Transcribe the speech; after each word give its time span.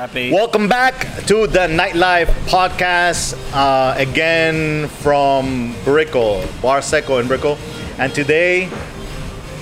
Happy. 0.00 0.32
Welcome 0.32 0.66
back 0.66 0.98
to 1.26 1.46
the 1.46 1.68
Nightlife 1.68 2.28
podcast 2.48 3.36
uh, 3.52 3.94
again 3.98 4.88
from 4.88 5.74
Brickell, 5.84 6.42
Bar 6.62 6.80
Seco 6.80 7.18
in 7.18 7.28
Brickell. 7.28 7.58
And 7.98 8.10
today, 8.14 8.70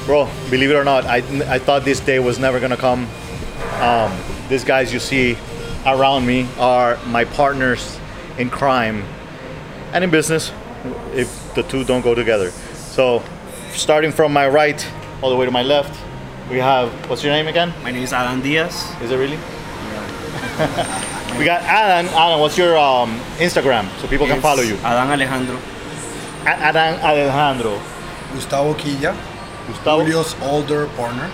bro, 0.07 0.31
believe 0.49 0.71
it 0.71 0.75
or 0.75 0.85
not, 0.85 1.07
I, 1.07 1.17
I 1.53 1.59
thought 1.59 1.85
this 1.85 1.99
day 1.99 2.21
was 2.21 2.39
never 2.39 2.61
gonna 2.61 2.77
come. 2.77 3.09
Um, 3.81 4.17
these 4.49 4.63
guys 4.63 4.93
you 4.93 5.01
see 5.01 5.37
around 5.85 6.25
me 6.25 6.47
are 6.57 7.05
my 7.07 7.25
partners 7.25 7.99
in 8.39 8.49
crime 8.49 9.03
and 9.93 10.05
in 10.05 10.11
business 10.11 10.53
if 11.15 11.53
the 11.57 11.65
two 11.65 11.83
don't 11.83 12.03
go 12.03 12.15
together. 12.15 12.53
So, 12.93 13.25
starting 13.73 14.13
from 14.13 14.33
my 14.33 14.47
right 14.47 14.89
all 15.21 15.31
the 15.31 15.37
way 15.37 15.47
to 15.47 15.51
my 15.51 15.65
left, 15.65 15.99
we 16.49 16.59
have 16.59 16.93
what's 17.11 17.25
your 17.25 17.33
name 17.33 17.49
again? 17.49 17.75
My 17.83 17.91
name 17.91 18.05
is 18.05 18.13
Alan 18.13 18.41
Diaz. 18.41 18.95
Is 19.03 19.11
it 19.11 19.17
really? 19.17 19.41
We 21.39 21.45
got 21.45 21.63
Adan. 21.63 22.07
Adan, 22.09 22.41
what's 22.41 22.59
your 22.59 22.77
um, 22.77 23.19
Instagram 23.39 23.89
so 24.01 24.09
people 24.09 24.27
can 24.27 24.41
follow 24.41 24.63
you? 24.63 24.75
Adan 24.79 25.09
Alejandro. 25.11 25.57
A- 26.47 26.59
Adan 26.69 27.01
Alejandro. 27.01 27.81
Gustavo 28.33 28.75
Quilla, 28.75 29.17
Gustavo. 29.69 30.03
Julio's 30.05 30.35
older 30.43 30.87
partner. 30.97 31.31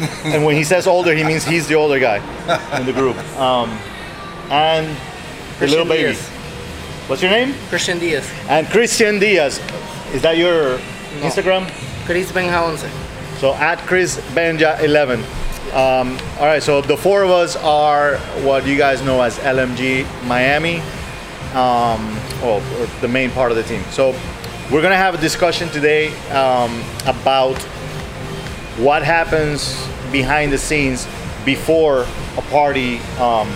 And 0.24 0.44
when 0.46 0.56
he 0.56 0.64
says 0.64 0.86
older, 0.86 1.14
he 1.14 1.22
means 1.24 1.44
he's 1.44 1.68
the 1.68 1.74
older 1.74 1.98
guy 2.00 2.18
in 2.78 2.86
the 2.86 2.92
group. 2.92 3.16
Um, 3.38 3.70
and 4.50 4.86
the 5.60 5.66
little 5.68 5.84
Christian 5.84 5.88
baby. 5.88 6.02
Diaz. 6.14 6.28
What's 7.08 7.22
your 7.22 7.30
name? 7.30 7.54
Christian 7.68 7.98
Diaz. 7.98 8.28
And 8.48 8.66
Christian 8.68 9.18
Diaz. 9.20 9.60
Is 10.12 10.22
that 10.22 10.36
your 10.38 10.78
Instagram? 11.22 11.70
Chris 12.06 12.32
Benja 12.32 12.58
11. 12.68 12.90
So 13.38 13.54
at 13.54 13.78
Chris 13.86 14.18
Benja 14.34 14.80
11. 14.82 15.22
Um, 15.72 16.18
all 16.40 16.46
right, 16.46 16.60
so 16.60 16.80
the 16.80 16.96
four 16.96 17.22
of 17.22 17.30
us 17.30 17.54
are 17.54 18.16
what 18.42 18.66
you 18.66 18.76
guys 18.76 19.02
know 19.02 19.22
as 19.22 19.38
LMG 19.38 20.04
Miami, 20.26 20.80
um, 21.54 22.18
or, 22.42 22.60
or 22.60 22.86
the 23.00 23.06
main 23.06 23.30
part 23.30 23.52
of 23.52 23.56
the 23.56 23.62
team. 23.62 23.84
So 23.90 24.10
we're 24.72 24.82
gonna 24.82 24.96
have 24.96 25.14
a 25.14 25.20
discussion 25.20 25.68
today 25.68 26.08
um, 26.30 26.82
about 27.06 27.56
what 28.78 29.04
happens 29.04 29.86
behind 30.10 30.52
the 30.52 30.58
scenes 30.58 31.06
before 31.44 32.02
a 32.36 32.42
party 32.50 32.98
um, 33.20 33.48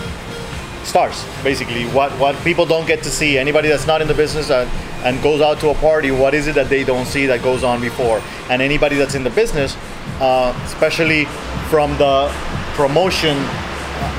starts. 0.85 1.25
Basically, 1.43 1.83
what 1.87 2.13
what 2.13 2.35
people 2.45 2.65
don't 2.65 2.87
get 2.87 3.03
to 3.03 3.09
see. 3.09 3.37
Anybody 3.37 3.67
that's 3.67 3.87
not 3.87 4.01
in 4.01 4.07
the 4.07 4.13
business 4.13 4.49
and, 4.51 4.69
and 5.03 5.21
goes 5.21 5.41
out 5.41 5.59
to 5.59 5.69
a 5.69 5.75
party, 5.75 6.11
what 6.11 6.33
is 6.33 6.47
it 6.47 6.55
that 6.55 6.69
they 6.69 6.85
don't 6.85 7.07
see 7.07 7.25
that 7.25 7.43
goes 7.43 7.61
on 7.61 7.81
before? 7.81 8.21
And 8.49 8.61
anybody 8.61 8.95
that's 8.95 9.15
in 9.15 9.25
the 9.25 9.31
business, 9.31 9.75
uh, 10.21 10.57
especially 10.63 11.27
from 11.69 11.97
the 11.97 12.31
promotion 12.75 13.37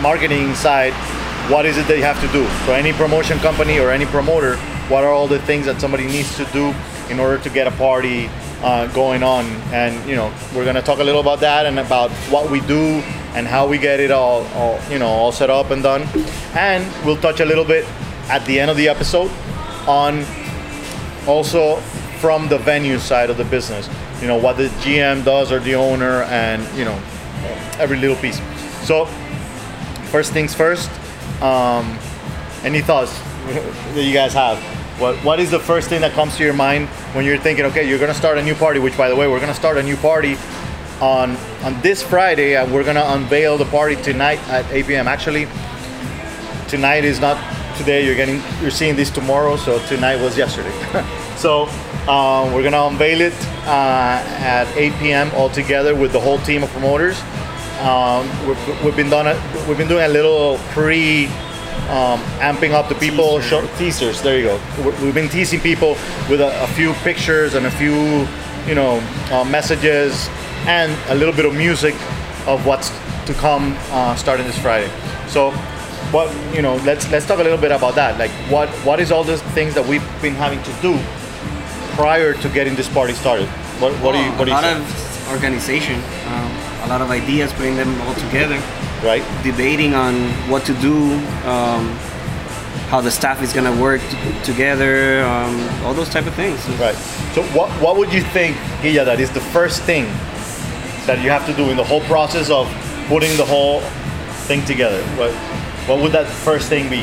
marketing 0.01 0.55
side, 0.55 0.93
what 1.51 1.65
is 1.65 1.79
it 1.79 1.87
they 1.87 2.01
have 2.01 2.21
to 2.21 2.29
do? 2.29 2.47
So 2.67 2.73
any 2.73 2.93
promotion 2.93 3.39
company 3.39 3.79
or 3.79 3.91
any 3.91 4.07
promoter, 4.07 4.57
what 4.89 5.05
are 5.05 5.11
all 5.11 5.29
the 5.29 5.39
things 5.41 5.67
that 5.67 5.81
somebody 5.81 6.07
needs 6.07 6.37
to 6.37 6.45
do 6.47 6.75
in 7.09 7.21
order 7.21 7.39
to 7.43 7.51
get 7.51 7.67
a 7.67 7.71
party 7.73 8.29
uh, 8.63 8.87
going 8.89 9.23
on? 9.23 9.45
And 9.73 10.09
you 10.09 10.17
know, 10.17 10.33
we're 10.55 10.65
gonna 10.65 10.83
talk 10.83 10.99
a 10.99 11.05
little 11.05 11.21
about 11.21 11.41
that 11.41 11.67
and 11.67 11.79
about 11.79 12.11
what 12.31 12.51
we 12.51 12.61
do 12.61 13.03
and 13.35 13.47
how 13.47 13.67
we 13.67 13.79
get 13.79 14.01
it 14.01 14.11
all, 14.11 14.45
all 14.55 14.81
you 14.91 14.99
know, 14.99 15.09
all 15.09 15.31
set 15.31 15.51
up 15.51 15.71
and 15.71 15.83
done. 15.83 16.03
And 16.55 16.85
we'll 17.05 17.19
touch 17.19 17.41
a 17.41 17.45
little 17.45 17.65
bit 17.65 17.85
at 18.29 18.45
the 18.47 18.59
end 18.59 18.71
of 18.71 18.77
the 18.77 18.89
episode 18.89 19.31
on 19.87 20.25
also 21.27 21.77
from 22.21 22.49
the 22.49 22.59
venue 22.59 22.99
side 22.99 23.31
of 23.31 23.37
the 23.37 23.45
business. 23.45 23.89
You 24.21 24.27
know 24.27 24.37
what 24.37 24.57
the 24.57 24.69
GM 24.83 25.25
does 25.25 25.53
or 25.53 25.61
the 25.61 25.75
owner, 25.75 26.23
and 26.25 26.63
you 26.77 26.85
know 26.85 26.99
every 27.79 27.99
little 27.99 28.17
piece. 28.17 28.41
So 28.87 29.07
first 30.11 30.33
things 30.33 30.55
first. 30.55 30.91
Um, 31.43 31.99
any 32.63 32.81
thoughts 32.81 33.19
that 33.95 34.03
you 34.03 34.13
guys 34.13 34.33
have? 34.33 34.59
What 35.01 35.17
What 35.25 35.41
is 35.41 35.51
the 35.51 35.59
first 35.59 35.89
thing 35.89 36.01
that 36.01 36.13
comes 36.13 36.37
to 36.37 36.45
your 36.45 36.55
mind 36.55 36.89
when 37.15 37.25
you're 37.25 37.39
thinking, 37.39 37.65
okay, 37.67 37.89
you're 37.89 37.99
gonna 37.99 38.15
start 38.15 38.39
a 38.39 38.43
new 38.43 38.55
party? 38.55 38.81
Which, 38.81 38.97
by 38.97 39.09
the 39.09 39.17
way, 39.17 39.29
we're 39.29 39.41
gonna 39.41 39.55
start 39.55 39.77
a 39.77 39.83
new 39.83 39.97
party 39.97 40.37
on 41.01 41.37
on 41.63 41.81
this 41.83 42.03
Friday, 42.03 42.57
and 42.57 42.73
we're 42.73 42.85
gonna 42.85 43.05
unveil 43.09 43.59
the 43.59 43.67
party 43.67 43.97
tonight 43.97 44.41
at 44.49 44.65
8 44.73 44.87
p.m. 44.87 45.09
Actually, 45.09 45.49
tonight 46.69 47.05
is 47.05 47.21
not 47.21 47.37
today. 47.77 48.07
You're 48.07 48.17
getting 48.17 48.43
you're 48.63 48.71
seeing 48.71 48.97
this 48.97 49.11
tomorrow, 49.11 49.57
so 49.57 49.79
tonight 49.87 50.17
was 50.17 50.37
yesterday. 50.39 50.73
so 51.37 51.69
um, 52.09 52.53
we're 52.53 52.63
gonna 52.63 52.83
unveil 52.87 53.21
it 53.21 53.35
uh, 53.67 54.23
at 54.39 54.67
8 54.77 54.93
p.m. 55.01 55.31
all 55.35 55.49
together 55.51 55.95
with 55.95 56.13
the 56.13 56.21
whole 56.21 56.39
team 56.39 56.63
of 56.63 56.71
promoters. 56.71 57.21
Um, 57.81 58.27
we've, 58.47 58.85
we've 58.85 58.97
been 58.97 59.11
done 59.11 59.27
a, 59.27 59.65
we've 59.69 59.77
been 59.77 59.89
doing 59.89 60.05
a 60.05 60.09
little 60.09 60.59
pre 60.71 61.27
um, 61.89 62.21
amping 62.41 62.73
up 62.73 62.89
the 62.89 62.95
people 62.95 63.41
show, 63.41 63.67
teasers. 63.77 64.23
There 64.23 64.39
you 64.39 64.45
go. 64.45 64.61
We- 64.85 65.05
We've 65.05 65.15
been 65.15 65.29
teasing 65.29 65.61
people 65.61 65.91
with 66.31 66.41
a, 66.41 66.63
a 66.63 66.67
few 66.69 66.93
pictures 67.05 67.55
and 67.55 67.67
a 67.67 67.71
few 67.71 68.27
you 68.67 68.75
know 68.75 68.99
uh, 69.31 69.45
messages 69.45 70.29
and 70.67 70.91
a 71.11 71.15
little 71.15 71.35
bit 71.35 71.45
of 71.45 71.55
music 71.55 71.95
of 72.47 72.65
what's 72.67 72.91
to 73.27 73.35
come 73.35 73.77
uh, 73.91 74.15
starting 74.17 74.47
this 74.47 74.59
Friday. 74.59 74.91
So 75.29 75.51
what 76.13 76.33
you 76.55 76.63
know 76.63 76.77
let's 76.87 77.11
let's 77.11 77.27
talk 77.27 77.41
a 77.41 77.43
little 77.43 77.59
bit 77.59 77.73
about 77.73 77.97
that 77.97 78.17
like 78.17 78.31
what 78.49 78.69
what 78.87 79.01
is 79.01 79.11
all 79.11 79.25
the 79.25 79.37
things 79.55 79.75
that 79.75 79.85
we've 79.85 80.05
been 80.23 80.35
having 80.37 80.63
to 80.63 80.73
do 80.81 80.95
prior 81.97 82.35
to 82.35 82.49
getting 82.51 82.75
this 82.77 82.89
party 82.89 83.15
started 83.15 83.49
what, 83.81 83.93
what 84.03 84.13
do 84.13 84.19
you 84.19 84.31
what 84.33 84.45
do 84.47 84.53
a 84.53 84.55
you 84.57 84.63
lot 84.63 84.65
say? 84.65 84.77
of 84.77 85.33
organization, 85.33 85.97
um, 86.31 86.51
a 86.85 86.89
lot 86.89 87.01
of 87.03 87.11
ideas, 87.11 87.53
putting 87.53 87.75
them 87.77 87.91
all 88.03 88.15
together, 88.15 88.57
right 89.03 89.23
debating 89.43 89.93
on 89.95 90.15
what 90.49 90.65
to 90.65 90.73
do, 90.75 90.97
um, 91.45 91.85
how 92.93 93.01
the 93.01 93.11
staff 93.11 93.43
is 93.43 93.53
gonna 93.53 93.75
work 93.83 94.01
t- 94.01 94.17
together, 94.45 95.25
um, 95.25 95.53
all 95.85 95.93
those 95.95 96.09
type 96.09 96.27
of 96.27 96.35
things. 96.35 96.59
right 96.79 96.95
so 97.35 97.43
what 97.57 97.69
what 97.83 97.97
would 97.99 98.13
you 98.13 98.23
think 98.37 98.57
Guilla 98.83 99.05
that 99.05 99.19
is 99.21 99.31
the 99.33 99.45
first 99.57 99.83
thing 99.83 100.05
that 101.07 101.19
you 101.23 101.29
have 101.31 101.45
to 101.47 101.55
do 101.55 101.71
in 101.71 101.77
the 101.77 101.85
whole 101.85 102.03
process 102.03 102.49
of 102.51 102.67
putting 103.09 103.37
the 103.37 103.45
whole 103.45 103.81
thing 104.49 104.65
together 104.65 105.03
what 105.19 105.33
what 105.89 106.01
would 106.01 106.13
that 106.13 106.27
first 106.47 106.69
thing 106.69 106.89
be 106.89 107.03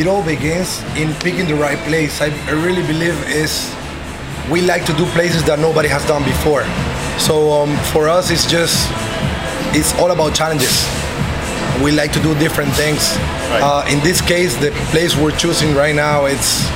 It 0.00 0.06
all 0.06 0.22
begins 0.24 0.82
in 0.96 1.14
picking 1.24 1.46
the 1.46 1.54
right 1.66 1.78
place. 1.88 2.20
I, 2.20 2.28
I 2.50 2.54
really 2.66 2.82
believe 2.92 3.14
is 3.30 3.70
we 4.50 4.60
like 4.60 4.84
to 4.86 4.92
do 4.94 5.06
places 5.06 5.42
that 5.44 5.58
nobody 5.58 5.88
has 5.88 6.04
done 6.06 6.22
before. 6.24 6.64
So 7.18 7.52
um, 7.52 7.76
for 7.92 8.08
us, 8.08 8.30
it's 8.30 8.46
just 8.46 8.90
it's 9.74 9.94
all 9.98 10.10
about 10.10 10.34
challenges. 10.34 10.86
We 11.82 11.90
like 11.92 12.12
to 12.12 12.22
do 12.22 12.34
different 12.38 12.72
things. 12.74 13.16
Right. 13.50 13.62
Uh, 13.62 13.84
in 13.88 14.00
this 14.00 14.20
case, 14.20 14.56
the 14.56 14.70
place 14.92 15.16
we're 15.16 15.36
choosing 15.36 15.74
right 15.74 15.94
now, 15.94 16.26
it's 16.26 16.68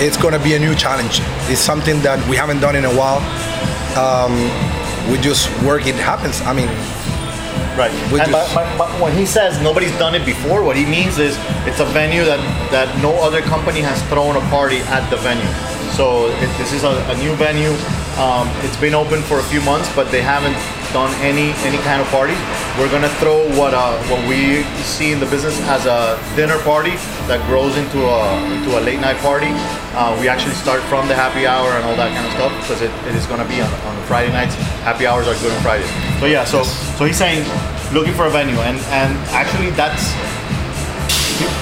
it's 0.00 0.16
gonna 0.16 0.38
be 0.38 0.54
a 0.54 0.58
new 0.58 0.74
challenge. 0.74 1.20
It's 1.50 1.60
something 1.60 2.00
that 2.00 2.18
we 2.28 2.36
haven't 2.36 2.60
done 2.60 2.76
in 2.76 2.84
a 2.84 2.94
while. 2.94 3.20
Um, 3.96 4.34
we 5.10 5.18
just 5.18 5.48
work. 5.62 5.86
It 5.86 5.94
happens. 5.96 6.40
I 6.42 6.52
mean, 6.52 6.68
Right. 7.76 7.92
We 8.12 8.20
and 8.20 8.30
just- 8.30 8.54
but, 8.54 8.64
but, 8.78 8.78
but 8.78 9.00
when 9.00 9.12
he 9.16 9.26
says 9.26 9.60
nobody's 9.60 9.96
done 9.98 10.14
it 10.14 10.24
before, 10.24 10.62
what 10.62 10.76
he 10.76 10.86
means 10.86 11.18
is 11.18 11.36
it's 11.66 11.80
a 11.80 11.84
venue 11.86 12.24
that, 12.24 12.38
that 12.70 12.86
no 13.02 13.12
other 13.22 13.40
company 13.42 13.80
has 13.80 14.00
thrown 14.08 14.36
a 14.36 14.44
party 14.48 14.78
at 14.94 15.08
the 15.10 15.16
venue. 15.16 15.42
So 15.94 16.26
it, 16.26 16.50
this 16.58 16.72
is 16.72 16.82
a, 16.82 16.94
a 17.10 17.16
new 17.18 17.34
venue. 17.34 17.70
Um, 18.18 18.46
it's 18.62 18.76
been 18.78 18.94
open 18.94 19.22
for 19.22 19.38
a 19.38 19.42
few 19.44 19.60
months, 19.62 19.90
but 19.94 20.10
they 20.10 20.22
haven't 20.22 20.54
done 20.94 21.10
any 21.22 21.50
any 21.66 21.78
kind 21.82 21.98
of 22.02 22.06
party. 22.14 22.34
We're 22.78 22.90
gonna 22.90 23.10
throw 23.18 23.42
what 23.58 23.74
uh, 23.74 23.98
what 24.06 24.22
we 24.28 24.62
see 24.86 25.10
in 25.10 25.18
the 25.18 25.26
business 25.26 25.58
as 25.66 25.86
a 25.86 26.18
dinner 26.34 26.58
party 26.62 26.94
that 27.26 27.42
grows 27.46 27.76
into 27.76 27.98
a 28.06 28.38
into 28.54 28.78
a 28.78 28.80
late 28.82 28.98
night 29.00 29.18
party. 29.18 29.50
Uh, 29.98 30.14
we 30.20 30.26
actually 30.28 30.54
start 30.54 30.82
from 30.90 31.06
the 31.06 31.14
happy 31.14 31.46
hour 31.46 31.70
and 31.74 31.84
all 31.86 31.94
that 31.94 32.10
kind 32.14 32.26
of 32.26 32.32
stuff 32.38 32.54
because 32.62 32.82
it, 32.82 32.90
it 33.10 33.14
is 33.14 33.26
gonna 33.26 33.46
be 33.46 33.60
on, 33.60 33.70
on 33.86 33.94
Friday 34.06 34.30
nights. 34.30 34.54
Happy 34.86 35.06
hours 35.06 35.26
are 35.26 35.34
good 35.42 35.50
on 35.54 35.62
Fridays. 35.62 35.90
So 36.24 36.30
yeah, 36.30 36.44
so 36.46 36.62
so 36.64 37.04
he's 37.04 37.18
saying 37.18 37.44
looking 37.92 38.14
for 38.14 38.24
a 38.24 38.30
venue 38.30 38.56
and 38.64 38.78
and 38.96 39.12
actually 39.28 39.68
that's 39.76 40.08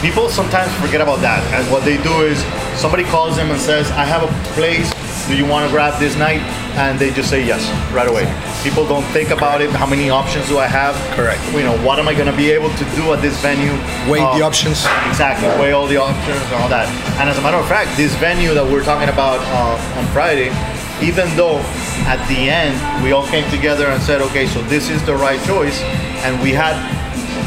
people 0.00 0.28
sometimes 0.28 0.70
forget 0.78 1.00
about 1.00 1.18
that 1.18 1.42
and 1.52 1.66
what 1.66 1.82
they 1.84 1.98
do 2.06 2.22
is 2.22 2.38
somebody 2.78 3.02
calls 3.02 3.34
them 3.34 3.50
and 3.50 3.60
says 3.60 3.90
i 3.98 4.04
have 4.04 4.22
a 4.22 4.30
place 4.54 4.86
do 5.26 5.34
you 5.36 5.44
want 5.44 5.66
to 5.66 5.70
grab 5.74 5.98
this 5.98 6.16
night 6.16 6.40
and 6.78 6.96
they 6.96 7.10
just 7.10 7.28
say 7.28 7.44
yes 7.44 7.66
right 7.92 8.06
away 8.06 8.22
people 8.62 8.86
don't 8.86 9.04
think 9.10 9.30
about 9.30 9.60
it 9.60 9.68
how 9.70 9.84
many 9.84 10.10
options 10.10 10.46
do 10.46 10.58
i 10.58 10.66
have 10.66 10.94
Correct. 11.18 11.42
you 11.52 11.64
know 11.66 11.76
what 11.84 11.98
am 11.98 12.06
i 12.06 12.14
going 12.14 12.30
to 12.30 12.36
be 12.36 12.52
able 12.52 12.70
to 12.78 12.84
do 12.94 13.12
at 13.12 13.20
this 13.20 13.34
venue 13.42 13.74
weigh 14.08 14.22
the 14.22 14.40
Um, 14.40 14.42
options. 14.42 14.86
Exactly, 15.10 15.48
weigh 15.60 15.72
all 15.72 15.88
the 15.88 15.96
options 15.98 16.38
and 16.38 16.54
all 16.62 16.68
that. 16.68 16.86
And 17.18 17.28
as 17.28 17.36
a 17.38 17.42
matter 17.42 17.56
of 17.58 17.66
fact, 17.68 17.96
this 17.96 18.14
venue 18.16 18.54
that 18.54 18.64
we're 18.64 18.82
talking 18.84 19.08
about 19.10 19.38
uh, 19.54 19.98
on 19.98 20.06
Friday, 20.14 20.50
even 21.02 21.28
though 21.36 21.58
at 22.06 22.20
the 22.28 22.48
end 22.50 22.74
we 23.04 23.12
all 23.12 23.26
came 23.26 23.48
together 23.50 23.86
and 23.88 24.02
said, 24.02 24.20
okay, 24.22 24.46
so 24.46 24.62
this 24.62 24.88
is 24.90 25.04
the 25.04 25.14
right 25.14 25.40
choice, 25.46 25.80
and 26.24 26.40
we 26.42 26.50
had, 26.52 26.74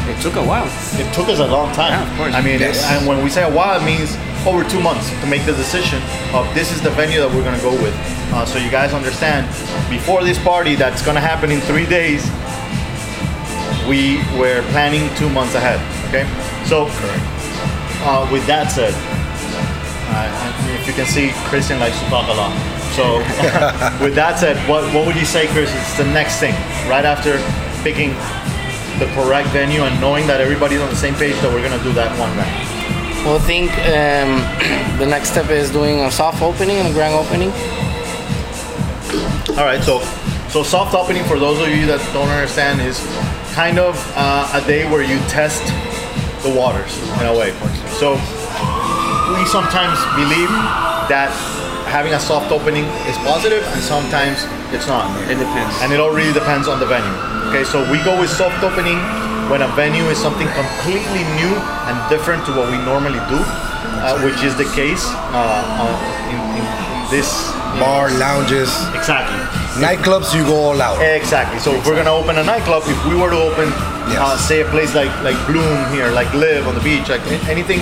It 0.08 0.20
took 0.22 0.36
a 0.36 0.42
while. 0.44 0.66
it 1.00 1.12
took 1.14 1.28
us 1.28 1.38
a 1.40 1.46
long 1.46 1.72
time. 1.74 1.90
Yeah, 1.92 2.10
of 2.10 2.16
course. 2.18 2.34
I 2.34 2.40
mean, 2.42 2.60
Yes. 2.60 2.84
and 2.90 3.06
when 3.06 3.22
we 3.24 3.30
say 3.30 3.42
a 3.42 3.50
while, 3.50 3.80
it 3.80 3.84
means 3.84 4.16
over 4.46 4.62
two 4.68 4.80
months 4.80 5.10
to 5.20 5.26
make 5.26 5.44
the 5.44 5.52
decision 5.54 6.00
of 6.32 6.46
this 6.54 6.70
is 6.72 6.80
the 6.80 6.90
venue 6.90 7.18
that 7.20 7.30
we're 7.34 7.42
gonna 7.42 7.60
go 7.62 7.72
with. 7.82 7.94
Uh, 8.32 8.44
so 8.44 8.58
you 8.58 8.70
guys 8.70 8.92
understand, 8.92 9.46
before 9.90 10.22
this 10.22 10.38
party 10.38 10.74
that's 10.76 11.02
gonna 11.02 11.20
happen 11.20 11.50
in 11.50 11.60
three 11.62 11.86
days, 11.86 12.22
we 13.88 14.18
were 14.38 14.62
planning 14.70 15.08
two 15.16 15.28
months 15.30 15.54
ahead. 15.54 15.78
Okay, 16.08 16.26
so 16.66 16.86
uh, 18.06 18.28
with 18.30 18.46
that 18.46 18.70
said, 18.70 18.94
uh, 20.14 20.78
if 20.80 20.86
you 20.86 20.92
can 20.94 21.06
see, 21.06 21.30
Christian 21.50 21.78
likes 21.80 21.98
to 22.00 22.06
talk 22.06 22.28
a 22.28 22.32
lot. 22.34 22.54
So 22.96 23.18
with 24.00 24.14
that 24.14 24.38
said, 24.40 24.56
what 24.66 24.82
what 24.94 25.06
would 25.06 25.16
you 25.16 25.26
say, 25.26 25.46
Chris? 25.48 25.68
It's 25.68 25.98
the 25.98 26.08
next 26.16 26.40
thing 26.40 26.54
right 26.88 27.04
after 27.04 27.36
picking 27.84 28.16
the 28.98 29.04
correct 29.12 29.48
venue 29.50 29.82
and 29.82 30.00
knowing 30.00 30.26
that 30.26 30.40
everybody's 30.40 30.80
on 30.80 30.88
the 30.88 30.96
same 30.96 31.14
page 31.14 31.36
that 31.42 31.52
we're 31.52 31.60
gonna 31.60 31.82
do 31.84 31.92
that 31.92 32.08
one 32.18 32.34
night. 32.40 32.56
Well, 33.20 33.36
I 33.36 33.44
think 33.44 33.68
um, 33.92 34.40
the 34.98 35.04
next 35.04 35.32
step 35.32 35.50
is 35.50 35.70
doing 35.70 36.00
a 36.00 36.10
soft 36.10 36.40
opening 36.40 36.76
and 36.76 36.88
a 36.88 36.92
grand 36.92 37.12
opening. 37.12 37.50
All 39.58 39.68
right, 39.68 39.82
so 39.84 40.00
so 40.48 40.62
soft 40.62 40.94
opening 40.94 41.24
for 41.24 41.38
those 41.38 41.60
of 41.60 41.68
you 41.68 41.84
that 41.84 42.00
don't 42.14 42.30
understand 42.30 42.80
is 42.80 42.96
kind 43.52 43.78
of 43.78 44.00
uh, 44.16 44.48
a 44.56 44.66
day 44.66 44.88
where 44.90 45.02
you 45.02 45.18
test 45.28 45.60
the 46.42 46.48
waters 46.48 46.96
in 47.20 47.26
a 47.28 47.36
way. 47.36 47.52
So 48.00 48.16
we 49.36 49.44
sometimes 49.44 50.00
believe 50.16 50.48
that 51.12 51.28
having 51.96 52.12
a 52.12 52.20
soft 52.20 52.52
opening 52.52 52.84
is 53.08 53.16
positive, 53.24 53.64
and 53.72 53.80
sometimes 53.80 54.44
it's 54.76 54.84
not. 54.86 55.08
It 55.32 55.40
depends. 55.40 55.72
And 55.80 55.88
it 55.96 55.98
all 55.98 56.12
really 56.12 56.36
depends 56.36 56.68
on 56.68 56.76
the 56.78 56.84
venue. 56.84 57.08
Okay, 57.48 57.64
so 57.64 57.80
we 57.90 57.96
go 58.04 58.12
with 58.20 58.28
soft 58.28 58.60
opening 58.60 59.00
when 59.48 59.62
a 59.64 59.70
venue 59.72 60.04
is 60.12 60.18
something 60.20 60.44
completely 60.52 61.24
new 61.40 61.54
and 61.88 61.96
different 62.12 62.44
to 62.44 62.52
what 62.52 62.68
we 62.68 62.76
normally 62.84 63.22
do, 63.32 63.40
uh, 64.04 64.20
which 64.20 64.44
is 64.44 64.52
the 64.60 64.68
case 64.76 65.08
uh, 65.32 65.64
uh, 65.80 66.28
in, 66.28 66.36
in 66.60 66.64
this 67.08 67.48
you 67.72 67.80
know, 67.80 67.86
Bar, 67.88 68.10
lounges, 68.20 68.68
Exactly. 68.92 69.40
nightclubs, 69.80 70.36
you 70.36 70.44
go 70.44 70.56
all 70.68 70.82
out. 70.82 71.00
Exactly. 71.00 71.60
So 71.64 71.72
if 71.72 71.86
we're 71.86 71.96
gonna 71.96 72.12
open 72.12 72.36
a 72.36 72.44
nightclub, 72.44 72.82
if 72.84 72.98
we 73.08 73.14
were 73.16 73.30
to 73.30 73.40
open, 73.40 73.72
Yes. 74.06 74.18
uh, 74.20 74.36
say 74.36 74.60
a 74.60 74.68
place 74.68 74.94
like 74.94 75.10
like 75.24 75.38
Bloom 75.48 75.78
here, 75.96 76.10
like 76.12 76.28
LIV 76.34 76.68
on 76.68 76.74
the 76.76 76.84
beach, 76.84 77.08
like 77.08 77.24
anything 77.48 77.80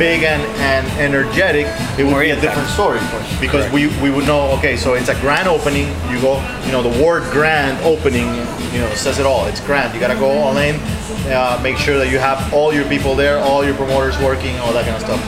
big 0.00 0.22
and, 0.22 0.40
and 0.64 0.88
energetic, 0.98 1.66
it 1.98 2.04
would 2.04 2.12
More 2.12 2.22
be 2.22 2.30
a 2.30 2.40
different 2.40 2.68
story 2.70 3.00
because 3.38 3.70
we, 3.70 3.88
we 4.00 4.10
would 4.10 4.26
know. 4.26 4.50
Okay, 4.56 4.74
so 4.74 4.94
it's 4.94 5.10
a 5.10 5.20
grand 5.20 5.46
opening. 5.46 5.88
You 6.08 6.18
go, 6.24 6.40
you 6.64 6.72
know, 6.72 6.80
the 6.80 7.04
word 7.04 7.30
grand 7.30 7.76
opening, 7.84 8.24
you 8.72 8.80
know, 8.80 8.88
says 8.96 9.18
it 9.18 9.26
all. 9.26 9.44
It's 9.46 9.60
grand. 9.60 9.92
You 9.92 10.00
gotta 10.00 10.18
go 10.18 10.30
all 10.30 10.56
in. 10.56 10.80
Uh, 11.28 11.60
make 11.62 11.76
sure 11.76 11.98
that 11.98 12.10
you 12.10 12.18
have 12.18 12.40
all 12.54 12.72
your 12.72 12.88
people 12.88 13.14
there, 13.14 13.38
all 13.38 13.62
your 13.62 13.74
promoters 13.74 14.16
working, 14.24 14.56
all 14.60 14.72
that 14.72 14.88
kind 14.88 14.96
of 14.96 15.04
stuff. 15.04 15.20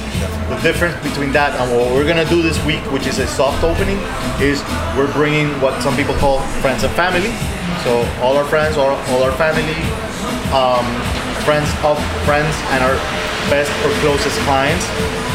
The 0.48 0.56
difference 0.64 0.96
between 1.06 1.32
that 1.32 1.52
and 1.60 1.70
what 1.76 1.92
we're 1.92 2.08
gonna 2.08 2.28
do 2.28 2.40
this 2.40 2.56
week, 2.64 2.80
which 2.90 3.06
is 3.06 3.18
a 3.18 3.26
soft 3.26 3.62
opening, 3.62 4.00
is 4.40 4.64
we're 4.96 5.12
bringing 5.12 5.52
what 5.60 5.82
some 5.82 5.94
people 5.96 6.14
call 6.16 6.40
friends 6.64 6.82
and 6.82 6.92
family. 6.96 7.30
So 7.84 8.08
all 8.25 8.40
our 8.40 8.48
friends, 8.48 8.78
all, 8.78 8.96
all 9.12 9.22
our 9.22 9.36
family, 9.36 9.76
um, 10.48 10.88
friends 11.44 11.68
of 11.84 12.00
friends, 12.25 12.56
and 12.72 12.80
our 12.82 12.96
best 13.48 13.70
or 13.84 13.90
closest 14.04 14.38
clients. 14.44 14.84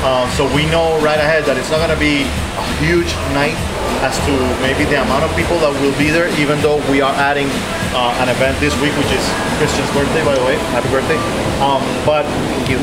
Uh, 0.06 0.30
so 0.38 0.46
we 0.54 0.66
know 0.70 0.96
right 1.02 1.20
ahead 1.20 1.44
that 1.46 1.58
it's 1.58 1.72
not 1.72 1.82
gonna 1.82 2.00
be 2.00 2.24
a 2.24 2.66
huge 2.80 3.10
night 3.34 3.58
as 4.06 4.14
to 4.30 4.34
maybe 4.62 4.86
the 4.86 5.02
amount 5.02 5.26
of 5.26 5.32
people 5.34 5.58
that 5.58 5.74
will 5.82 5.96
be 5.98 6.14
there, 6.14 6.30
even 6.38 6.62
though 6.62 6.78
we 6.92 7.02
are 7.02 7.14
adding 7.18 7.50
uh, 7.98 8.22
an 8.22 8.30
event 8.30 8.54
this 8.62 8.78
week, 8.78 8.94
which 8.94 9.10
is 9.10 9.26
Christian's 9.58 9.90
birthday, 9.98 10.22
by 10.22 10.38
the 10.38 10.46
way. 10.46 10.56
Happy 10.70 10.90
birthday! 10.94 11.18
Um, 11.58 11.82
but 12.06 12.24
thank 12.54 12.70
you. 12.70 12.80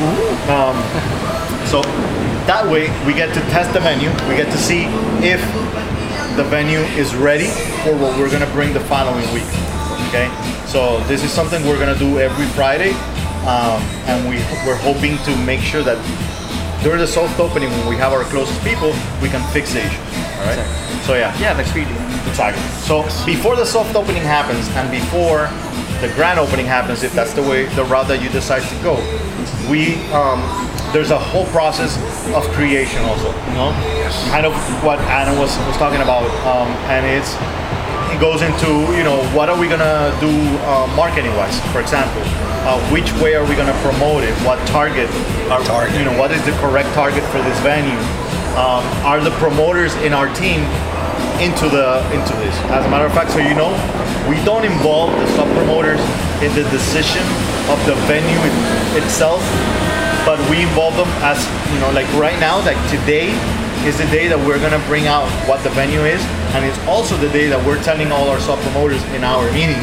Um, 0.51 0.75
so 1.71 1.79
that 2.45 2.67
way 2.67 2.91
we 3.07 3.13
get 3.13 3.33
to 3.33 3.41
test 3.49 3.71
the 3.71 3.79
menu. 3.79 4.11
We 4.27 4.35
get 4.35 4.51
to 4.51 4.59
see 4.59 4.85
if 5.23 5.39
the 6.35 6.43
venue 6.43 6.83
is 6.99 7.15
ready 7.15 7.47
for 7.87 7.95
what 7.95 8.17
we're 8.19 8.29
gonna 8.29 8.51
bring 8.51 8.73
the 8.73 8.83
following 8.91 9.23
week. 9.33 9.47
Okay, 10.11 10.27
so 10.67 10.99
this 11.07 11.23
is 11.23 11.31
something 11.31 11.65
we're 11.65 11.79
gonna 11.79 11.97
do 11.97 12.19
every 12.19 12.45
Friday, 12.47 12.91
um, 13.47 13.81
and 14.09 14.27
we 14.27 14.37
we're 14.65 14.79
hoping 14.81 15.17
to 15.25 15.35
make 15.45 15.61
sure 15.61 15.83
that 15.83 15.97
during 16.83 16.99
the 16.99 17.07
soft 17.07 17.39
opening, 17.39 17.69
when 17.71 17.87
we 17.87 17.95
have 17.95 18.13
our 18.13 18.23
closest 18.25 18.63
people, 18.63 18.93
we 19.21 19.29
can 19.29 19.41
fix 19.51 19.73
the 19.73 19.81
issue. 19.81 20.01
All 20.37 20.45
right. 20.45 21.01
So 21.05 21.15
yeah. 21.15 21.33
Yeah, 21.39 21.53
like 21.53 21.65
we 21.73 21.85
do. 21.85 21.95
Exactly. 22.29 22.61
So 22.85 23.03
before 23.25 23.55
the 23.55 23.65
soft 23.65 23.95
opening 23.95 24.21
happens 24.21 24.67
and 24.77 24.91
before 24.91 25.49
the 26.01 26.13
grand 26.13 26.39
opening 26.39 26.65
happens, 26.65 27.03
if 27.03 27.13
that's 27.13 27.33
the 27.33 27.41
way 27.41 27.65
the 27.75 27.85
route 27.85 28.07
that 28.09 28.21
you 28.21 28.29
decide 28.29 28.61
to 28.61 28.75
go, 28.83 28.97
we 29.69 29.95
um, 30.13 30.41
there's 30.93 31.11
a 31.11 31.17
whole 31.19 31.45
process 31.47 31.97
of 32.33 32.43
creation 32.53 33.01
also. 33.03 33.29
You 33.49 33.53
know, 33.53 33.71
kind 34.29 34.45
of 34.45 34.53
what 34.83 34.99
Adan 35.09 35.39
was 35.39 35.57
was 35.65 35.77
talking 35.77 36.01
about, 36.01 36.29
um, 36.45 36.69
and 36.89 37.05
it's 37.05 37.33
it 38.13 38.19
goes 38.19 38.41
into 38.41 38.93
you 38.97 39.03
know 39.03 39.23
what 39.33 39.49
are 39.49 39.57
we 39.59 39.67
gonna 39.67 40.13
do 40.19 40.29
uh, 40.69 40.91
marketing 40.95 41.33
wise, 41.35 41.59
for 41.71 41.81
example. 41.81 42.21
Uh, 42.65 42.81
which 42.89 43.13
way 43.21 43.35
are 43.35 43.45
we 43.47 43.55
gonna 43.55 43.77
promote 43.85 44.23
it? 44.23 44.33
What 44.41 44.57
target? 44.67 45.09
Are, 45.53 45.61
Target. 45.63 45.97
You 45.99 46.05
know, 46.05 46.17
what 46.17 46.31
is 46.31 46.43
the 46.45 46.51
correct 46.57 46.89
target 46.97 47.23
for 47.29 47.37
this 47.45 47.59
venue? 47.61 47.93
Um, 48.57 48.81
are 49.05 49.21
the 49.21 49.29
promoters 49.37 49.93
in 50.01 50.13
our 50.13 50.33
team 50.33 50.61
into 51.37 51.69
the 51.69 52.01
into 52.09 52.33
this. 52.41 52.55
As 52.73 52.85
a 52.85 52.89
matter 52.89 53.05
of 53.05 53.13
fact, 53.13 53.31
so 53.31 53.37
you 53.37 53.53
know, 53.53 53.69
we 54.27 54.41
don't 54.43 54.65
involve 54.65 55.11
the 55.19 55.27
sub 55.37 55.47
promoters 55.53 55.99
in 56.41 56.49
the 56.55 56.63
decision 56.73 57.21
of 57.69 57.77
the 57.85 57.93
venue 58.09 58.39
it- 58.49 59.03
itself, 59.03 59.43
but 60.25 60.39
we 60.49 60.63
involve 60.63 60.95
them 60.97 61.09
as 61.21 61.37
you 61.73 61.79
know, 61.79 61.91
like 61.91 62.07
right 62.17 62.39
now, 62.39 62.57
like 62.65 62.79
today 62.89 63.29
is 63.85 63.97
the 63.99 64.07
day 64.09 64.27
that 64.27 64.39
we're 64.39 64.57
gonna 64.59 64.81
bring 64.87 65.05
out 65.05 65.27
what 65.45 65.61
the 65.63 65.69
venue 65.71 66.01
is, 66.01 66.21
and 66.55 66.65
it's 66.65 66.79
also 66.87 67.15
the 67.17 67.29
day 67.29 67.47
that 67.47 67.63
we're 67.63 67.81
telling 67.83 68.11
all 68.11 68.27
our 68.29 68.39
sub 68.39 68.57
promoters 68.61 69.03
in 69.13 69.23
our 69.23 69.45
meeting 69.51 69.77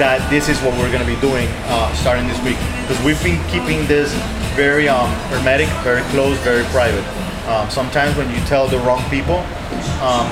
that 0.00 0.24
this 0.30 0.48
is 0.48 0.58
what 0.64 0.72
we're 0.80 0.90
gonna 0.90 1.04
be 1.04 1.20
doing 1.20 1.46
uh, 1.68 1.92
starting 1.92 2.26
this 2.26 2.40
week 2.40 2.56
because 2.80 2.96
we've 3.04 3.22
been 3.22 3.36
keeping 3.52 3.84
this 3.86 4.08
very 4.56 4.88
um, 4.88 5.12
hermetic, 5.28 5.68
very 5.84 6.00
close, 6.08 6.38
very 6.40 6.64
private. 6.72 7.04
Um, 7.46 7.68
sometimes 7.68 8.16
when 8.16 8.28
you 8.30 8.40
tell 8.48 8.66
the 8.66 8.78
wrong 8.78 9.04
people, 9.10 9.44
um, 10.00 10.24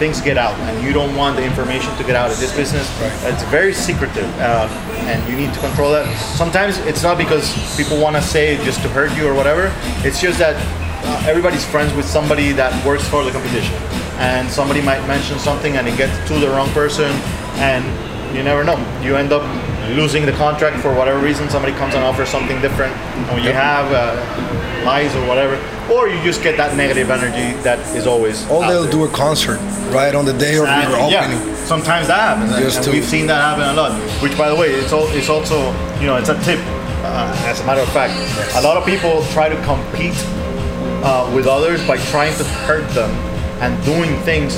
things 0.00 0.22
get 0.22 0.38
out, 0.38 0.58
and 0.60 0.82
you 0.82 0.94
don't 0.94 1.14
want 1.14 1.36
the 1.36 1.44
information 1.44 1.94
to 1.98 2.04
get 2.04 2.16
out 2.16 2.30
of 2.30 2.40
this 2.40 2.56
business. 2.56 2.88
It's 3.28 3.42
very 3.52 3.74
secretive, 3.74 4.24
uh, 4.40 4.66
and 5.04 5.20
you 5.28 5.36
need 5.36 5.52
to 5.52 5.60
control 5.60 5.92
that. 5.92 6.08
Sometimes 6.16 6.78
it's 6.88 7.02
not 7.02 7.18
because 7.18 7.52
people 7.76 8.00
want 8.00 8.16
to 8.16 8.22
say 8.22 8.54
it 8.54 8.64
just 8.64 8.80
to 8.82 8.88
hurt 8.88 9.14
you 9.18 9.28
or 9.28 9.34
whatever. 9.34 9.70
It's 10.00 10.18
just 10.18 10.38
that 10.38 10.56
uh, 11.04 11.28
everybody's 11.28 11.66
friends 11.66 11.92
with 11.92 12.06
somebody 12.06 12.52
that 12.52 12.72
works 12.86 13.06
for 13.06 13.22
the 13.22 13.30
competition, 13.30 13.74
and 14.16 14.48
somebody 14.48 14.80
might 14.80 15.06
mention 15.06 15.38
something, 15.38 15.76
and 15.76 15.86
it 15.86 15.98
gets 15.98 16.16
to 16.28 16.38
the 16.38 16.48
wrong 16.48 16.70
person, 16.70 17.12
and 17.60 17.84
you 18.34 18.42
never 18.42 18.64
know. 18.64 18.76
You 19.02 19.16
end 19.16 19.32
up 19.32 19.42
losing 19.96 20.24
the 20.26 20.32
contract 20.32 20.80
for 20.80 20.94
whatever 20.94 21.18
reason. 21.18 21.48
Somebody 21.48 21.72
comes 21.74 21.94
and 21.94 22.04
offers 22.04 22.28
something 22.28 22.60
different, 22.60 22.94
and 22.94 23.26
when 23.34 23.42
you 23.44 23.52
have 23.52 23.90
uh, 23.92 24.84
lies 24.84 25.14
or 25.16 25.26
whatever, 25.26 25.54
or 25.92 26.08
you 26.08 26.20
just 26.22 26.42
get 26.42 26.56
that 26.56 26.76
negative 26.76 27.10
energy 27.10 27.56
that 27.62 27.78
is 27.96 28.06
always. 28.06 28.48
All 28.48 28.60
they'll 28.60 28.82
there. 28.82 28.92
do 28.92 29.04
a 29.04 29.08
concert 29.08 29.58
right 29.92 30.14
on 30.14 30.24
the 30.24 30.32
day 30.32 30.56
of 30.58 30.66
your 30.68 30.96
opening. 30.96 31.10
Yeah, 31.10 31.54
sometimes 31.64 32.06
that 32.06 32.20
happens, 32.20 32.52
and- 32.52 32.62
Just 32.62 32.76
and 32.78 32.84
to- 32.86 32.92
we've 32.92 33.04
seen 33.04 33.26
that 33.26 33.40
happen 33.40 33.64
a 33.68 33.74
lot. 33.74 33.92
Which, 34.22 34.36
by 34.38 34.48
the 34.48 34.56
way, 34.56 34.68
it's 34.70 34.92
all, 34.92 35.08
it's 35.08 35.28
also 35.28 35.72
you 36.00 36.06
know 36.06 36.16
it's 36.16 36.28
a 36.28 36.38
tip. 36.42 36.60
Uh, 37.02 37.34
as 37.46 37.60
a 37.60 37.64
matter 37.66 37.80
of 37.80 37.88
fact, 37.92 38.12
a 38.56 38.60
lot 38.60 38.76
of 38.76 38.84
people 38.84 39.24
try 39.32 39.48
to 39.48 39.56
compete 39.64 40.14
uh, 41.02 41.30
with 41.34 41.46
others 41.46 41.84
by 41.86 41.96
trying 42.12 42.36
to 42.36 42.44
hurt 42.68 42.88
them 42.90 43.10
and 43.62 43.82
doing 43.84 44.16
things 44.22 44.56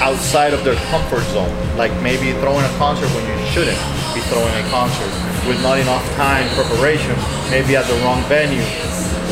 outside 0.00 0.52
of 0.52 0.64
their 0.64 0.76
comfort 0.90 1.24
zone, 1.32 1.50
like 1.76 1.92
maybe 2.02 2.32
throwing 2.40 2.64
a 2.64 2.74
concert 2.78 3.08
when 3.14 3.24
you 3.26 3.36
shouldn't 3.50 3.78
be 4.14 4.20
throwing 4.28 4.54
a 4.54 4.66
concert 4.70 5.10
with 5.48 5.60
not 5.62 5.78
enough 5.78 6.04
time 6.16 6.48
preparation, 6.54 7.14
maybe 7.50 7.76
at 7.76 7.86
the 7.86 7.94
wrong 8.02 8.22
venue, 8.24 8.64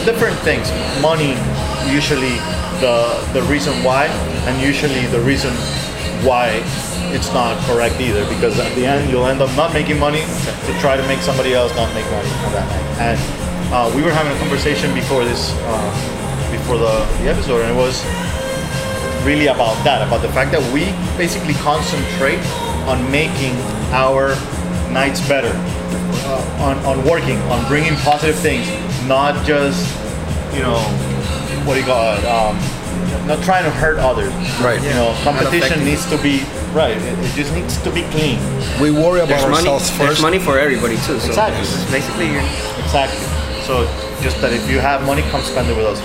different 0.05 0.37
things. 0.41 0.71
Money, 1.01 1.35
usually 1.91 2.39
the 2.81 3.21
the 3.33 3.43
reason 3.51 3.73
why, 3.83 4.07
and 4.47 4.61
usually 4.61 5.07
the 5.07 5.21
reason 5.21 5.53
why 6.27 6.63
it's 7.15 7.33
not 7.33 7.59
correct 7.67 8.01
either, 8.01 8.25
because 8.29 8.59
at 8.59 8.75
the 8.75 8.87
end 8.87 9.11
you'll 9.11 9.27
end 9.27 9.41
up 9.41 9.55
not 9.57 9.73
making 9.73 9.99
money 9.99 10.23
to 10.67 10.73
try 10.81 10.97
to 10.97 11.07
make 11.07 11.21
somebody 11.21 11.55
else 11.55 11.75
not 11.77 11.93
make 11.95 12.07
money 12.11 12.31
on 12.47 12.53
that 12.53 12.67
night. 12.67 13.15
And 13.15 13.19
uh, 13.73 13.93
we 13.95 14.03
were 14.03 14.11
having 14.11 14.33
a 14.33 14.39
conversation 14.39 14.93
before 14.95 15.25
this, 15.25 15.53
uh, 15.67 16.51
before 16.51 16.79
the, 16.79 17.05
the 17.23 17.31
episode, 17.31 17.63
and 17.63 17.71
it 17.71 17.79
was 17.79 18.03
really 19.25 19.47
about 19.49 19.83
that, 19.85 20.07
about 20.07 20.23
the 20.23 20.29
fact 20.29 20.53
that 20.53 20.63
we 20.73 20.85
basically 21.17 21.55
concentrate 21.55 22.39
on 22.87 23.01
making 23.11 23.57
our 23.93 24.37
nights 24.93 25.27
better, 25.27 25.51
uh, 26.29 26.61
on, 26.61 26.79
on 26.85 27.05
working, 27.05 27.39
on 27.51 27.67
bringing 27.67 27.95
positive 27.97 28.37
things, 28.37 28.69
not 29.09 29.35
just, 29.47 29.89
you 30.55 30.61
know, 30.61 30.79
what 31.65 31.75
do 31.75 31.81
you 31.81 31.87
call 31.87 32.17
it, 32.17 32.25
um, 32.27 32.57
not 33.27 33.43
trying 33.43 33.65
to 33.65 33.71
hurt 33.71 33.99
others. 33.99 34.33
Right. 34.61 34.83
You 34.83 34.91
know, 34.91 35.17
competition 35.25 35.85
needs 35.85 36.05
to 36.11 36.21
be, 36.21 36.45
right, 36.73 36.97
it, 36.97 37.19
it 37.19 37.35
just 37.35 37.55
needs 37.55 37.81
to 37.83 37.91
be 37.91 38.03
clean. 38.13 38.39
We 38.81 38.91
worry 38.91 39.21
about 39.21 39.41
There's 39.41 39.43
money. 39.43 39.69
ourselves 39.69 39.99
There's 39.99 40.21
money 40.23 40.39
for 40.39 40.59
everybody 40.59 40.97
too. 40.97 41.19
So 41.19 41.29
Exactly. 41.33 41.61
this 41.61 41.73
is 41.75 41.91
basically, 41.91 42.27
you're, 42.31 42.45
Exactly. 42.85 43.25
So 43.65 43.89
just 44.21 44.41
that 44.43 44.53
if 44.53 44.69
you 44.71 44.79
have 44.79 45.07
money, 45.07 45.23
come 45.33 45.41
spend 45.43 45.71
it 45.71 45.77
with 45.77 45.87
us. 45.87 45.99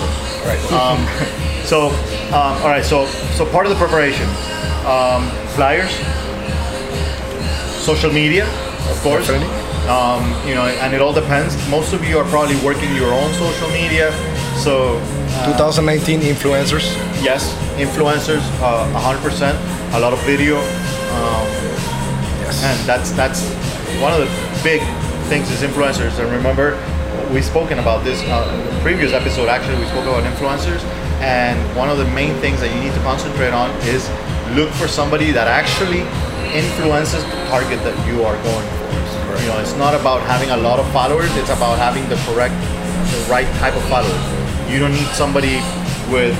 Right. 0.47 0.71
Um, 0.71 0.99
so, 1.69 1.89
um, 2.33 2.53
all 2.63 2.69
right. 2.73 2.83
So, 2.83 3.05
so 3.37 3.45
part 3.45 3.65
of 3.65 3.71
the 3.71 3.77
preparation, 3.77 4.27
um, 4.85 5.29
flyers, 5.55 5.91
social 7.89 8.11
media, 8.11 8.45
of 8.89 8.97
course. 9.03 9.29
Um, 9.29 10.21
you 10.47 10.53
know, 10.53 10.65
and 10.83 10.93
it 10.93 11.01
all 11.01 11.13
depends. 11.13 11.55
Most 11.69 11.93
of 11.93 12.03
you 12.03 12.17
are 12.19 12.25
probably 12.29 12.55
working 12.63 12.93
your 12.95 13.11
own 13.13 13.31
social 13.33 13.69
media, 13.69 14.11
so 14.57 14.99
2019 15.45 16.21
influencers. 16.21 16.85
yes, 17.23 17.53
influencers, 17.77 18.43
uh, 18.61 18.85
100%, 18.93 19.55
a 19.95 19.99
lot 19.99 20.13
of 20.13 20.19
video, 20.25 20.57
um, 20.57 21.45
Yes. 22.41 22.63
and 22.63 22.77
that's 22.87 23.11
that's 23.13 23.41
one 24.01 24.13
of 24.13 24.19
the 24.19 24.29
big 24.63 24.81
things 25.29 25.49
is 25.49 25.61
influencers. 25.61 26.19
And 26.19 26.31
remember, 26.31 26.77
we've 27.33 27.45
spoken 27.45 27.79
about 27.79 28.03
this 28.03 28.21
uh, 28.23 28.53
in 28.53 28.75
the 28.75 28.81
previous 28.81 29.11
episode. 29.13 29.49
Actually, 29.49 29.79
we 29.79 29.87
spoke 29.87 30.05
about 30.05 30.23
influencers, 30.23 30.81
and 31.19 31.59
one 31.75 31.89
of 31.89 31.97
the 31.97 32.07
main 32.15 32.35
things 32.39 32.59
that 32.61 32.73
you 32.73 32.79
need 32.79 32.93
to 32.93 33.03
concentrate 33.03 33.51
on 33.51 33.69
is 33.83 34.07
look 34.55 34.69
for 34.79 34.87
somebody 34.87 35.31
that 35.31 35.47
actually 35.47 36.01
influences 36.55 37.23
the 37.23 37.39
target 37.51 37.77
that 37.83 37.95
you 38.07 38.23
are 38.23 38.35
going 38.41 38.67
for. 38.79 39.35
You 39.43 39.47
know, 39.51 39.59
it's 39.59 39.75
not 39.75 39.93
about 39.93 40.21
having 40.23 40.49
a 40.49 40.57
lot 40.57 40.79
of 40.79 40.87
followers. 40.91 41.29
It's 41.37 41.51
about 41.51 41.77
having 41.77 42.07
the 42.09 42.17
correct, 42.27 42.55
the 43.11 43.21
right 43.31 43.47
type 43.59 43.75
of 43.75 43.83
followers. 43.87 44.19
You 44.71 44.79
don't 44.79 44.91
need 44.91 45.07
somebody 45.15 45.61
with 46.09 46.33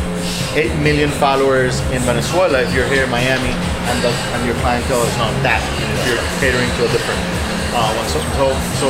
8 0.57 0.74
million 0.81 1.09
followers 1.21 1.79
in 1.93 2.01
Venezuela 2.03 2.62
if 2.62 2.74
you're 2.74 2.88
here 2.88 3.05
in 3.05 3.12
Miami 3.12 3.53
and, 3.88 3.98
the, 4.03 4.09
and 4.09 4.41
your 4.45 4.57
clientele 4.65 5.03
is 5.05 5.17
not 5.17 5.31
that. 5.45 5.62
If 5.62 6.01
you're 6.09 6.24
catering 6.41 6.69
to 6.81 6.81
a 6.88 6.91
different 6.91 7.21
uh, 7.74 7.89
one. 7.93 8.07
So, 8.09 8.19
so, 8.36 8.45
so 8.81 8.88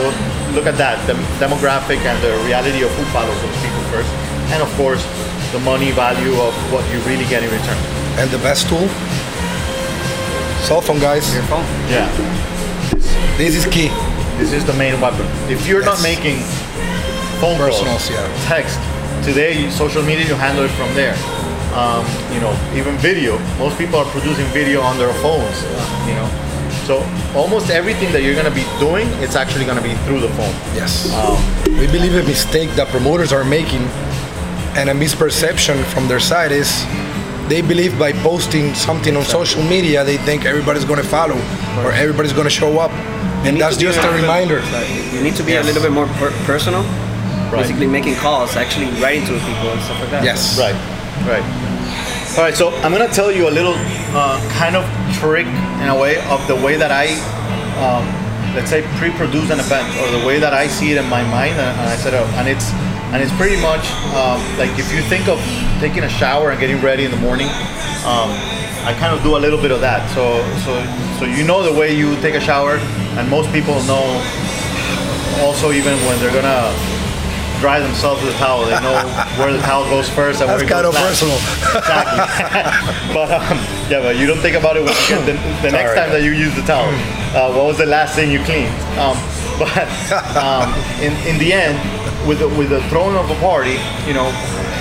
look 0.55 0.65
at 0.65 0.77
that, 0.79 0.98
the 1.05 1.13
demographic 1.38 2.00
and 2.08 2.17
the 2.24 2.34
reality 2.48 2.81
of 2.84 2.91
who 2.96 3.03
follows 3.12 3.36
those 3.43 3.58
people 3.60 3.84
first. 3.91 4.28
And 4.51 4.62
of 4.62 4.72
course, 4.75 5.03
the 5.51 5.60
money 5.60 5.91
value 5.91 6.34
of 6.41 6.53
what 6.72 6.84
you 6.91 7.00
really 7.10 7.25
get 7.25 7.44
in 7.44 7.50
return. 7.51 7.77
And 8.20 8.29
the 8.32 8.39
best 8.39 8.68
tool? 8.70 8.88
Cell 10.65 10.82
phone, 10.82 11.00
guys. 11.00 11.34
Your 11.34 11.44
phone. 11.44 11.65
Yeah, 11.89 12.10
This 13.38 13.56
is 13.56 13.65
key. 13.65 13.89
this 14.38 14.51
is 14.53 14.65
the 14.65 14.74
main 14.74 15.00
weapon. 15.01 15.25
If 15.50 15.65
you're 15.68 15.84
not 15.84 16.01
making 16.01 16.38
phone 17.39 17.58
Personals, 17.58 18.08
calls, 18.08 18.12
yeah. 18.12 18.48
text, 18.48 18.77
today 19.24 19.70
social 19.70 20.03
media, 20.03 20.25
you 20.27 20.36
handle 20.36 20.65
it 20.65 20.72
from 20.72 20.94
there. 20.94 21.15
Um, 21.74 22.03
you 22.34 22.41
know, 22.41 22.53
even 22.75 22.98
video. 22.98 23.38
Most 23.58 23.77
people 23.77 23.98
are 24.00 24.06
producing 24.12 24.46
video 24.48 24.82
on 24.82 24.98
their 24.98 25.13
phones. 25.22 25.58
You 26.08 26.15
know, 26.20 26.27
so 26.86 26.96
almost 27.36 27.70
everything 27.70 28.12
that 28.12 28.22
you're 28.24 28.36
gonna 28.36 28.53
be 28.53 28.65
doing, 28.79 29.08
it's 29.24 29.36
actually 29.36 29.65
gonna 29.65 29.82
be 29.82 29.94
through 30.06 30.20
the 30.20 30.29
phone. 30.29 30.53
Yes. 30.75 31.08
we 31.68 31.88
believe 31.88 32.15
a 32.15 32.24
mistake 32.24 32.70
that 32.75 32.88
promoters 32.89 33.32
are 33.32 33.44
making 33.46 33.84
and 34.77 34.89
a 34.89 34.93
misperception 34.93 35.83
from 35.85 36.07
their 36.07 36.19
side 36.19 36.51
is 36.51 36.69
they 37.47 37.61
believe 37.61 37.97
by 37.97 38.11
posting 38.13 38.73
something 38.75 39.15
on 39.17 39.23
social 39.23 39.63
media 39.63 40.03
they 40.03 40.17
think 40.17 40.45
everybody's 40.45 40.85
going 40.85 41.01
to 41.01 41.07
follow 41.07 41.35
or 41.83 41.91
everybody's 41.91 42.33
going 42.33 42.45
to 42.45 42.49
show 42.63 42.77
up 42.79 42.91
You 43.43 43.49
and 43.49 43.61
that's 43.61 43.77
just 43.77 43.97
a 43.97 44.01
little 44.01 44.15
bit- 44.17 44.21
reminder 44.21 44.59
like, 44.71 44.89
you 45.13 45.21
need 45.21 45.35
to 45.35 45.43
be 45.43 45.53
Yes. 45.53 45.63
a 45.63 45.67
little 45.67 45.81
bit 45.81 45.91
more 45.91 46.07
per- 46.19 46.31
personal. 46.45 46.83
Right. 47.49 47.63
Basically, 47.63 47.88
making 47.88 48.13
calls, 48.15 48.55
actually 48.55 48.85
writing 49.01 49.25
to 49.25 49.33
people 49.33 49.69
and 49.73 49.81
stuff 49.81 49.99
like 50.01 50.11
that. 50.11 50.23
yes 50.23 50.59
Right, 50.59 50.75
right. 51.25 51.43
All 52.38 52.43
right, 52.45 52.55
so 52.55 52.69
I'm 52.85 52.91
gonna 52.91 53.07
tell 53.09 53.31
you 53.31 53.49
a 53.49 53.53
little 53.59 53.73
uh, 54.13 54.38
kind 54.53 54.75
of 54.75 54.85
trick 55.17 55.47
in 55.81 55.88
a 55.89 55.97
way 55.97 56.21
of 56.29 56.45
the 56.47 56.53
way 56.55 56.77
that 56.77 56.91
I, 56.91 57.07
um, 57.81 58.05
let's 58.55 58.69
say, 58.69 58.83
pre-produce 59.01 59.49
an 59.49 59.59
event 59.59 59.88
or 59.97 60.11
the 60.19 60.23
way 60.27 60.38
that 60.39 60.53
I 60.53 60.67
see 60.67 60.91
it 60.91 60.97
in 61.01 61.09
my 61.09 61.23
mind, 61.23 61.53
and, 61.57 61.73
and 61.81 61.89
I 61.89 61.95
set 61.95 62.13
up, 62.13 62.27
and 62.38 62.47
it's 62.47 62.69
and 63.12 63.22
it's 63.24 63.34
pretty 63.38 63.60
much 63.62 63.89
um, 64.13 64.39
like 64.58 64.72
if 64.78 64.94
you 64.94 65.01
think 65.04 65.28
of 65.28 65.39
taking 65.80 66.04
a 66.04 66.10
shower 66.10 66.51
and 66.51 66.60
getting 66.60 66.82
ready 66.82 67.06
in 67.06 67.12
the 67.12 67.18
morning. 67.18 67.48
Um, 68.06 68.32
I 68.80 68.96
kind 68.98 69.13
of 69.13 69.22
do 69.24 69.36
a 69.36 69.42
little 69.42 69.60
bit 69.60 69.72
of 69.72 69.82
that, 69.82 70.08
so 70.16 70.39
so 70.63 70.72
so 71.20 71.25
you 71.25 71.44
know 71.44 71.62
the 71.62 71.78
way 71.78 71.94
you 71.94 72.16
take 72.22 72.34
a 72.34 72.39
shower, 72.39 72.78
and 73.20 73.30
most 73.30 73.51
people 73.51 73.75
know 73.84 74.08
also 75.44 75.72
even 75.72 75.94
when 76.08 76.18
they're 76.20 76.34
gonna 76.34 76.72
dry 77.60 77.80
themselves 77.80 78.24
with 78.24 78.34
a 78.34 78.38
towel, 78.38 78.63
they 78.66 78.80
know 78.80 79.04
where 79.38 79.51
the 79.51 79.60
towel 79.60 79.84
goes 79.89 80.10
first 80.10 80.39
and 80.39 80.50
that's 80.50 80.63
where 80.63 80.66
it 80.66 80.70
goes 80.72 80.80
kind 80.80 80.88
of 80.88 80.94
last. 80.94 81.20
personal 81.20 81.36
Exactly. 81.75 83.13
but 83.13 83.28
um, 83.36 83.58
yeah, 83.92 84.00
but 84.00 84.16
you 84.16 84.25
don't 84.25 84.39
think 84.39 84.56
about 84.56 84.78
it 84.78 84.84
when 84.84 84.96
you 84.96 85.08
get 85.10 85.25
the, 85.28 85.34
the 85.68 85.72
next 85.72 85.96
time 85.96 86.10
that 86.12 86.24
you 86.24 86.32
use 86.32 86.56
the 86.56 86.63
towel. 86.63 86.88
Uh, 87.36 87.51
what 87.54 87.66
was 87.66 87.78
the 87.78 87.86
last 87.86 88.16
thing 88.16 88.32
you 88.32 88.39
cleaned? 88.44 88.74
But 89.63 89.92
um, 90.39 90.72
in, 91.04 91.12
in 91.28 91.38
the 91.38 91.51
end, 91.54 91.75
with 92.28 92.39
the, 92.39 92.48
with 92.50 92.70
the 92.70 92.82
throwing 92.89 93.16
of 93.16 93.30
a 93.30 93.36
party, 93.39 93.78
you 94.08 94.13
know, 94.13 94.32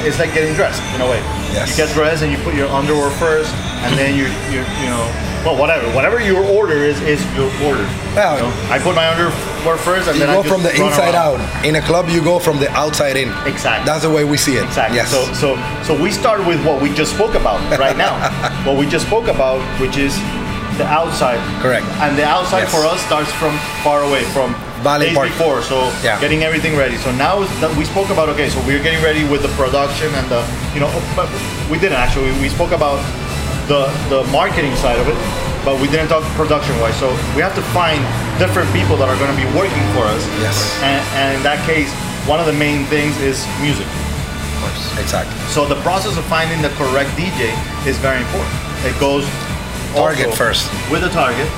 it's 0.07 0.19
like 0.19 0.33
getting 0.35 0.55
dressed 0.55 0.83
in 0.95 1.01
a 1.01 1.09
way. 1.11 1.19
Yes. 1.53 1.71
You 1.77 1.85
get 1.85 1.95
dressed 1.95 2.23
and 2.23 2.31
you 2.31 2.39
put 2.47 2.55
your 2.55 2.69
underwear 2.69 3.11
first, 3.19 3.53
and 3.83 3.99
then 3.99 4.15
you 4.15 4.27
you 4.55 4.63
you 4.83 4.87
know. 4.91 5.25
Well, 5.47 5.57
whatever, 5.57 5.87
whatever 5.95 6.21
your 6.21 6.45
order 6.45 6.75
is, 6.75 7.01
is 7.03 7.23
your 7.39 7.47
order. 7.67 7.87
Well, 8.15 8.37
you 8.37 8.43
know? 8.43 8.53
I 8.75 8.79
put 8.83 8.95
my 8.95 9.07
underwear 9.09 9.77
first, 9.79 10.09
and 10.09 10.19
you 10.19 10.27
then 10.27 10.35
go 10.35 10.43
I 10.43 10.49
from 10.53 10.63
the 10.63 10.71
inside 10.75 11.15
around. 11.15 11.41
out 11.41 11.65
in 11.65 11.77
a 11.77 11.81
club 11.81 12.09
you 12.09 12.21
go 12.23 12.39
from 12.41 12.59
the 12.59 12.69
outside 12.73 13.17
in 13.17 13.29
Exactly. 13.47 13.87
that's 13.87 14.03
the 14.03 14.11
way 14.11 14.25
we 14.25 14.37
see 14.37 14.57
it 14.57 14.65
Exactly. 14.65 14.97
yes 14.99 15.11
So, 15.11 15.23
so, 15.33 15.49
so 15.87 15.95
we 16.03 16.11
start 16.11 16.45
with 16.45 16.59
what 16.67 16.83
we 16.83 16.93
just 16.93 17.15
spoke 17.15 17.35
about 17.35 17.61
right 17.79 17.97
now. 17.97 18.19
what 18.67 18.77
we 18.77 18.87
just 18.87 19.07
spoke 19.07 19.29
about, 19.29 19.63
which 19.81 19.97
is 19.97 20.13
the 20.77 20.85
outside. 20.87 21.39
Correct. 21.63 21.87
And 22.03 22.19
the 22.19 22.25
outside 22.27 22.67
Yes. 22.67 22.75
for 22.75 22.85
us 22.85 23.01
starts 23.07 23.33
from 23.39 23.57
far 23.87 24.03
away, 24.03 24.25
from 24.35 24.55
Valley 24.83 25.07
days 25.07 25.17
Park. 25.17 25.29
before. 25.29 25.63
So 25.63 25.91
Yeah. 26.03 26.21
getting 26.21 26.43
everything 26.45 26.77
ready. 26.77 26.97
So 26.99 27.11
now 27.13 27.45
that 27.61 27.75
we 27.77 27.85
spoke 27.85 28.11
about, 28.11 28.29
okay, 28.31 28.49
so 28.49 28.61
we're 28.67 28.83
getting 28.83 29.03
ready 29.03 29.25
with 29.25 29.43
the 29.43 29.53
production 29.61 30.09
and 30.15 30.27
the, 30.29 30.43
you 30.75 30.81
know, 30.81 30.91
but 31.17 31.29
we 31.71 31.79
didn't 31.79 31.99
actually. 31.99 32.33
We 32.41 32.49
spoke 32.49 32.73
about 32.73 33.01
the 33.69 33.91
the 34.09 34.25
marketing 34.33 34.75
side 34.77 34.99
of 34.99 35.07
it, 35.09 35.19
but 35.65 35.79
we 35.81 35.89
didn't 35.89 36.09
talk 36.09 36.23
production 36.37 36.75
wise. 36.81 36.97
So 36.97 37.09
we 37.37 37.43
have 37.43 37.55
to 37.55 37.63
find 37.75 38.01
different 38.39 38.71
people 38.73 38.97
that 39.01 39.09
are 39.09 39.19
going 39.19 39.33
to 39.35 39.41
be 39.45 39.49
working 39.57 39.85
for 39.95 40.05
us. 40.15 40.23
Yes. 40.41 40.57
And, 40.83 41.01
and 41.21 41.29
in 41.39 41.43
that 41.43 41.61
case, 41.67 41.91
one 42.27 42.39
of 42.41 42.47
the 42.47 42.53
main 42.67 42.85
things 42.87 43.19
is 43.21 43.45
music. 43.61 43.87
Of 43.87 44.65
course. 44.65 44.99
Exactly 44.99 45.35
So 45.55 45.67
the 45.67 45.81
process 45.83 46.17
of 46.19 46.25
finding 46.27 46.61
the 46.63 46.71
correct 46.81 47.11
DJ 47.21 47.55
is 47.87 47.97
very 47.99 48.19
important. 48.19 48.55
It 48.85 48.99
goes 48.99 49.25
Target 49.95 50.35
first. 50.35 50.67
with 50.91 51.03
the 51.03 51.09
target, 51.11 51.49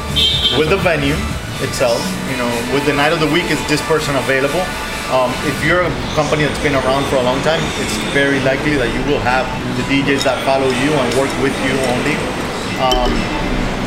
with 0.59 0.69
the 0.71 0.77
venue 0.77 1.17
itself. 1.62 2.00
You 2.31 2.37
know, 2.37 2.50
with 2.73 2.85
the 2.87 2.93
night 2.95 3.12
of 3.12 3.21
the 3.21 3.31
week, 3.31 3.50
is 3.50 3.61
this 3.69 3.81
person 3.85 4.17
available? 4.17 4.62
Um, 5.11 5.35
if 5.43 5.57
you're 5.67 5.83
a 5.83 5.90
company 6.14 6.47
that's 6.47 6.62
been 6.62 6.79
around 6.79 7.02
for 7.11 7.17
a 7.19 7.25
long 7.26 7.43
time, 7.43 7.59
it's 7.83 7.97
very 8.14 8.38
likely 8.47 8.79
that 8.79 8.95
you 8.95 9.02
will 9.11 9.19
have 9.19 9.43
the 9.75 9.83
DJs 9.90 10.23
that 10.23 10.38
follow 10.47 10.71
you 10.71 10.90
and 10.95 11.09
work 11.19 11.33
with 11.43 11.55
you 11.67 11.75
only. 11.90 12.14
Um, 12.79 13.11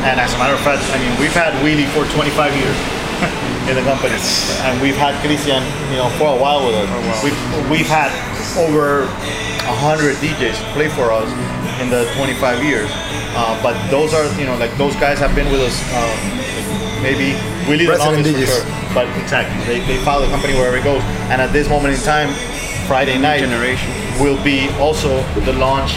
and 0.04 0.20
as 0.20 0.36
a 0.36 0.38
matter 0.38 0.52
of 0.52 0.60
fact, 0.60 0.84
I 0.92 1.00
mean, 1.00 1.16
we've 1.16 1.32
had 1.32 1.56
Willie 1.64 1.88
for 1.96 2.04
25 2.12 2.52
years 2.60 2.76
in 3.72 3.74
the 3.80 3.84
company, 3.88 4.12
and 4.68 4.76
we've 4.84 5.00
had 5.00 5.16
Christian, 5.24 5.64
you 5.88 5.96
know, 5.96 6.12
for 6.20 6.28
a 6.28 6.36
while 6.36 6.60
with 6.68 6.76
us. 6.76 6.88
We've, 7.24 7.40
we've 7.72 7.88
had 7.88 8.12
over 8.60 9.08
100 9.08 10.20
DJs 10.20 10.60
play 10.76 10.92
for 10.92 11.08
us 11.08 11.24
in 11.80 11.88
the 11.88 12.04
25 12.20 12.62
years. 12.62 12.92
Uh, 13.32 13.56
but 13.64 13.74
those 13.88 14.12
are, 14.12 14.28
you 14.38 14.44
know, 14.44 14.56
like 14.60 14.76
those 14.76 14.94
guys 15.00 15.18
have 15.18 15.34
been 15.34 15.50
with 15.50 15.64
us 15.64 15.80
um, 15.96 16.43
maybe 17.04 17.36
Willie 17.68 17.84
the 17.84 17.92
Resident 17.92 18.24
longest 18.24 18.32
for 18.32 18.40
DJs. 18.40 18.64
sure. 18.64 18.96
But 18.96 19.06
exactly, 19.20 19.60
they, 19.68 19.84
they 19.84 20.00
follow 20.02 20.24
the 20.24 20.32
company 20.32 20.56
wherever 20.56 20.80
it 20.80 20.84
goes. 20.84 21.04
And 21.28 21.38
at 21.44 21.52
this 21.52 21.68
moment 21.68 21.92
in 21.92 22.00
time, 22.00 22.32
Friday 22.88 23.16
night 23.18 23.40
generation. 23.40 23.88
will 24.20 24.38
be 24.44 24.68
also 24.78 25.22
the 25.48 25.52
launch 25.54 25.96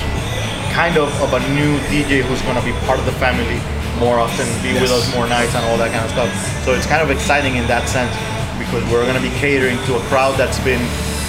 kind 0.71 0.97
of 0.97 1.09
of 1.21 1.33
a 1.33 1.41
new 1.51 1.77
DJ 1.91 2.23
who's 2.23 2.41
going 2.43 2.55
to 2.55 2.63
be 2.63 2.71
part 2.87 2.97
of 2.97 3.05
the 3.05 3.17
family 3.19 3.59
more 3.99 4.21
often, 4.21 4.45
be 4.61 4.73
with 4.77 4.93
us 4.93 5.09
more 5.13 5.27
nights 5.27 5.53
and 5.57 5.65
all 5.65 5.77
that 5.77 5.91
kind 5.91 6.05
of 6.05 6.11
stuff. 6.13 6.29
So 6.63 6.73
it's 6.73 6.85
kind 6.85 7.01
of 7.01 7.09
exciting 7.09 7.57
in 7.57 7.65
that 7.67 7.89
sense 7.89 8.13
because 8.61 8.85
we're 8.89 9.03
going 9.03 9.17
to 9.17 9.25
be 9.25 9.33
catering 9.41 9.77
to 9.89 9.97
a 9.97 10.03
crowd 10.07 10.37
that's 10.37 10.61
been 10.61 10.81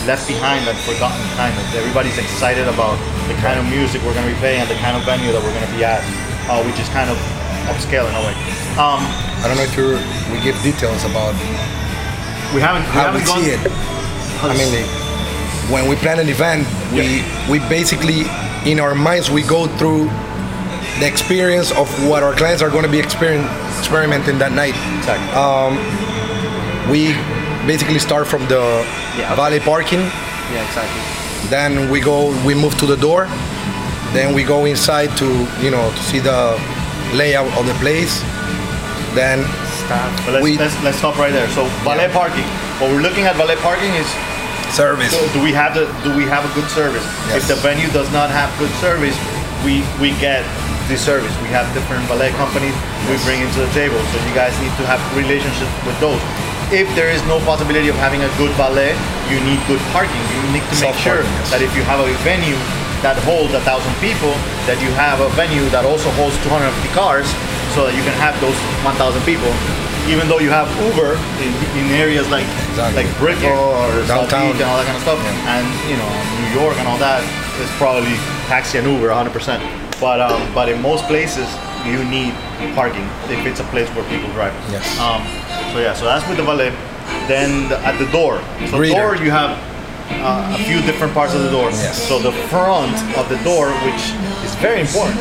left 0.06 0.28
behind 0.28 0.68
and 0.68 0.76
forgotten 0.84 1.20
kind 1.36 1.52
of. 1.52 1.64
Everybody's 1.74 2.16
excited 2.16 2.68
about 2.68 2.96
the 3.26 3.34
kind 3.40 3.58
of 3.58 3.64
music 3.66 4.00
we're 4.04 4.14
going 4.14 4.28
to 4.28 4.32
be 4.32 4.40
playing 4.40 4.60
and 4.60 4.70
the 4.70 4.78
kind 4.80 4.96
of 4.96 5.02
venue 5.04 5.32
that 5.32 5.40
we're 5.42 5.52
going 5.52 5.66
to 5.66 5.74
be 5.74 5.82
at, 5.84 6.00
uh, 6.48 6.60
which 6.64 6.78
is 6.78 6.88
kind 6.92 7.08
of 7.08 7.16
upscale 7.68 8.06
in 8.08 8.14
a 8.16 8.22
way. 8.24 8.36
Um, 8.76 9.02
I 9.42 9.46
don't 9.48 9.56
know 9.56 9.62
if 9.62 9.76
you 9.76 9.98
we 10.32 10.42
give 10.42 10.60
details 10.62 11.04
about 11.04 11.34
we 12.54 12.60
haven't 12.60 12.82
we 12.82 12.88
how 12.96 13.12
we 13.12 13.20
haven't 13.20 13.26
gone 13.26 13.42
see 13.44 13.50
it. 13.50 13.60
I 14.42 14.54
mean, 14.56 14.70
like, 14.72 14.90
when 15.70 15.88
we 15.88 15.96
plan 15.96 16.18
an 16.18 16.28
event, 16.28 16.66
we 16.92 17.22
we 17.50 17.58
basically 17.68 18.24
in 18.70 18.80
our 18.80 18.94
minds 18.94 19.30
we 19.30 19.42
go 19.42 19.66
through 19.78 20.08
the 21.00 21.06
experience 21.06 21.70
of 21.72 21.88
what 22.08 22.22
our 22.22 22.34
clients 22.34 22.62
are 22.62 22.70
going 22.70 22.84
to 22.84 22.90
be 22.90 22.98
experimenting 22.98 24.38
that 24.38 24.52
night. 24.52 24.74
Exactly. 24.98 25.30
Um, 25.38 25.78
we 26.90 27.12
basically 27.66 27.98
start 27.98 28.26
from 28.26 28.42
the 28.48 28.62
Yeah. 29.18 29.34
valet 29.36 29.60
parking, 29.60 30.00
Yeah, 30.52 30.64
exactly. 30.66 31.02
then 31.50 31.90
we 31.90 32.00
go 32.00 32.30
we 32.46 32.54
move 32.54 32.74
to 32.78 32.86
the 32.86 32.96
door, 32.96 33.26
then 34.12 34.34
we 34.34 34.42
go 34.42 34.64
inside 34.64 35.10
to 35.18 35.26
you 35.62 35.70
know 35.70 35.90
to 35.96 36.02
see 36.10 36.18
the 36.20 36.58
layout 37.14 37.50
of 37.58 37.66
the 37.66 37.74
place. 37.74 38.22
Then 39.18 39.42
but 39.90 40.38
let's, 40.38 40.44
we- 40.46 40.54
let's, 40.54 40.78
let's 40.86 40.98
stop 41.02 41.18
right 41.18 41.34
there. 41.34 41.50
So 41.50 41.66
valet 41.82 42.06
parking. 42.14 42.46
What 42.78 42.94
we're 42.94 43.02
looking 43.02 43.26
at 43.26 43.34
valet 43.34 43.58
parking 43.58 43.90
is 43.98 44.06
service. 44.70 45.10
So 45.10 45.18
do 45.34 45.42
we 45.42 45.50
have 45.50 45.74
the 45.74 45.90
do 46.06 46.14
we 46.14 46.22
have 46.30 46.46
a 46.46 46.52
good 46.54 46.70
service? 46.70 47.02
Yes. 47.26 47.42
If 47.42 47.42
the 47.50 47.58
venue 47.58 47.90
does 47.90 48.06
not 48.14 48.30
have 48.30 48.46
good 48.62 48.70
service, 48.78 49.18
we 49.66 49.82
we 49.98 50.14
get 50.22 50.46
the 50.86 50.94
service. 50.94 51.34
We 51.42 51.50
have 51.50 51.66
different 51.74 52.06
valet 52.06 52.30
companies 52.38 52.76
we 53.10 53.18
bring 53.26 53.42
into 53.42 53.58
the 53.58 53.72
table. 53.74 53.98
So 54.14 54.22
you 54.22 54.34
guys 54.38 54.54
need 54.62 54.70
to 54.78 54.86
have 54.86 55.02
relationships 55.18 55.72
with 55.82 55.98
those. 55.98 56.22
if 56.70 56.86
there 56.94 57.08
is 57.08 57.24
no 57.24 57.40
possibility 57.48 57.88
of 57.88 57.96
having 57.96 58.20
a 58.22 58.30
good 58.36 58.52
valet, 58.60 58.92
you 59.32 59.40
need 59.42 59.58
good 59.66 59.80
parking. 59.90 60.20
You 60.36 60.42
need 60.52 60.66
to 60.68 60.76
make 60.84 60.94
sure 61.00 61.24
yes. 61.24 61.50
that 61.50 61.64
if 61.64 61.72
you 61.74 61.82
have 61.82 61.98
a 62.04 62.12
venue 62.22 62.60
that 63.00 63.16
holds 63.24 63.54
a 63.54 63.62
thousand 63.64 63.94
people, 64.04 64.30
that 64.68 64.76
you 64.84 64.90
have 64.98 65.18
a 65.24 65.30
venue 65.32 65.64
that 65.72 65.88
also 65.88 66.10
holds 66.20 66.36
250 66.44 66.92
cars, 66.92 67.24
so 67.74 67.86
that 67.86 67.94
you 67.94 68.02
can 68.02 68.14
have 68.18 68.34
those 68.40 68.56
1,000 68.84 69.22
people. 69.24 69.50
Even 70.08 70.24
though 70.28 70.40
you 70.40 70.48
have 70.48 70.64
Uber 70.88 71.20
in, 71.44 71.52
in 71.76 71.84
areas 71.92 72.24
like 72.32 72.48
Exactly. 72.72 73.04
like 73.04 73.10
Brickell 73.20 73.76
or 73.76 73.92
Downtown. 74.08 74.56
And 74.56 74.64
all 74.64 74.80
that 74.80 74.88
kind 74.88 74.96
of 74.96 75.04
stuff, 75.04 75.20
and 75.20 75.66
you 75.84 75.96
know 76.00 76.08
New 76.40 76.50
York 76.64 76.80
and 76.80 76.88
all 76.88 76.96
that 76.96 77.20
is 77.60 77.68
probably 77.76 78.16
taxi 78.48 78.78
and 78.80 78.86
Uber 78.88 79.12
100%. 79.12 79.60
But 80.00 80.20
um, 80.24 80.40
but 80.54 80.68
in 80.72 80.80
most 80.80 81.04
places 81.12 81.44
you 81.84 82.00
need 82.08 82.32
parking 82.74 83.04
if 83.28 83.44
it's 83.44 83.60
a 83.60 83.68
place 83.68 83.88
where 83.92 84.06
people 84.08 84.30
drive. 84.32 84.54
Yes. 84.72 84.86
Um, 84.96 85.20
so 85.74 85.80
yeah, 85.84 85.92
so 85.92 86.06
that's 86.06 86.24
with 86.28 86.38
the 86.38 86.44
valet. 86.44 86.70
Then 87.28 87.68
the, 87.68 87.76
at 87.84 87.98
the 87.98 88.08
door, 88.12 88.38
so 88.72 88.78
Greeter. 88.80 88.96
door 88.96 89.16
you 89.16 89.30
have 89.30 89.52
uh, 90.10 90.56
a 90.58 90.64
few 90.64 90.80
different 90.82 91.12
parts 91.14 91.34
of 91.34 91.42
the 91.42 91.50
door. 91.50 91.70
Yes. 91.70 92.06
So 92.08 92.18
the 92.18 92.32
front 92.48 92.96
of 93.16 93.28
the 93.28 93.38
door, 93.44 93.70
which 93.84 94.12
is 94.44 94.54
very 94.56 94.80
important. 94.80 95.20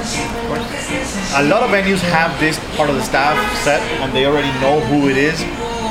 A 1.36 1.44
lot 1.44 1.62
of 1.64 1.70
venues 1.70 2.00
have 2.12 2.38
this 2.40 2.58
part 2.76 2.90
of 2.90 2.96
the 2.96 3.04
staff 3.04 3.36
set, 3.64 3.82
and 4.02 4.14
they 4.16 4.26
already 4.26 4.52
know 4.60 4.80
who 4.88 5.10
it 5.10 5.18
is 5.18 5.40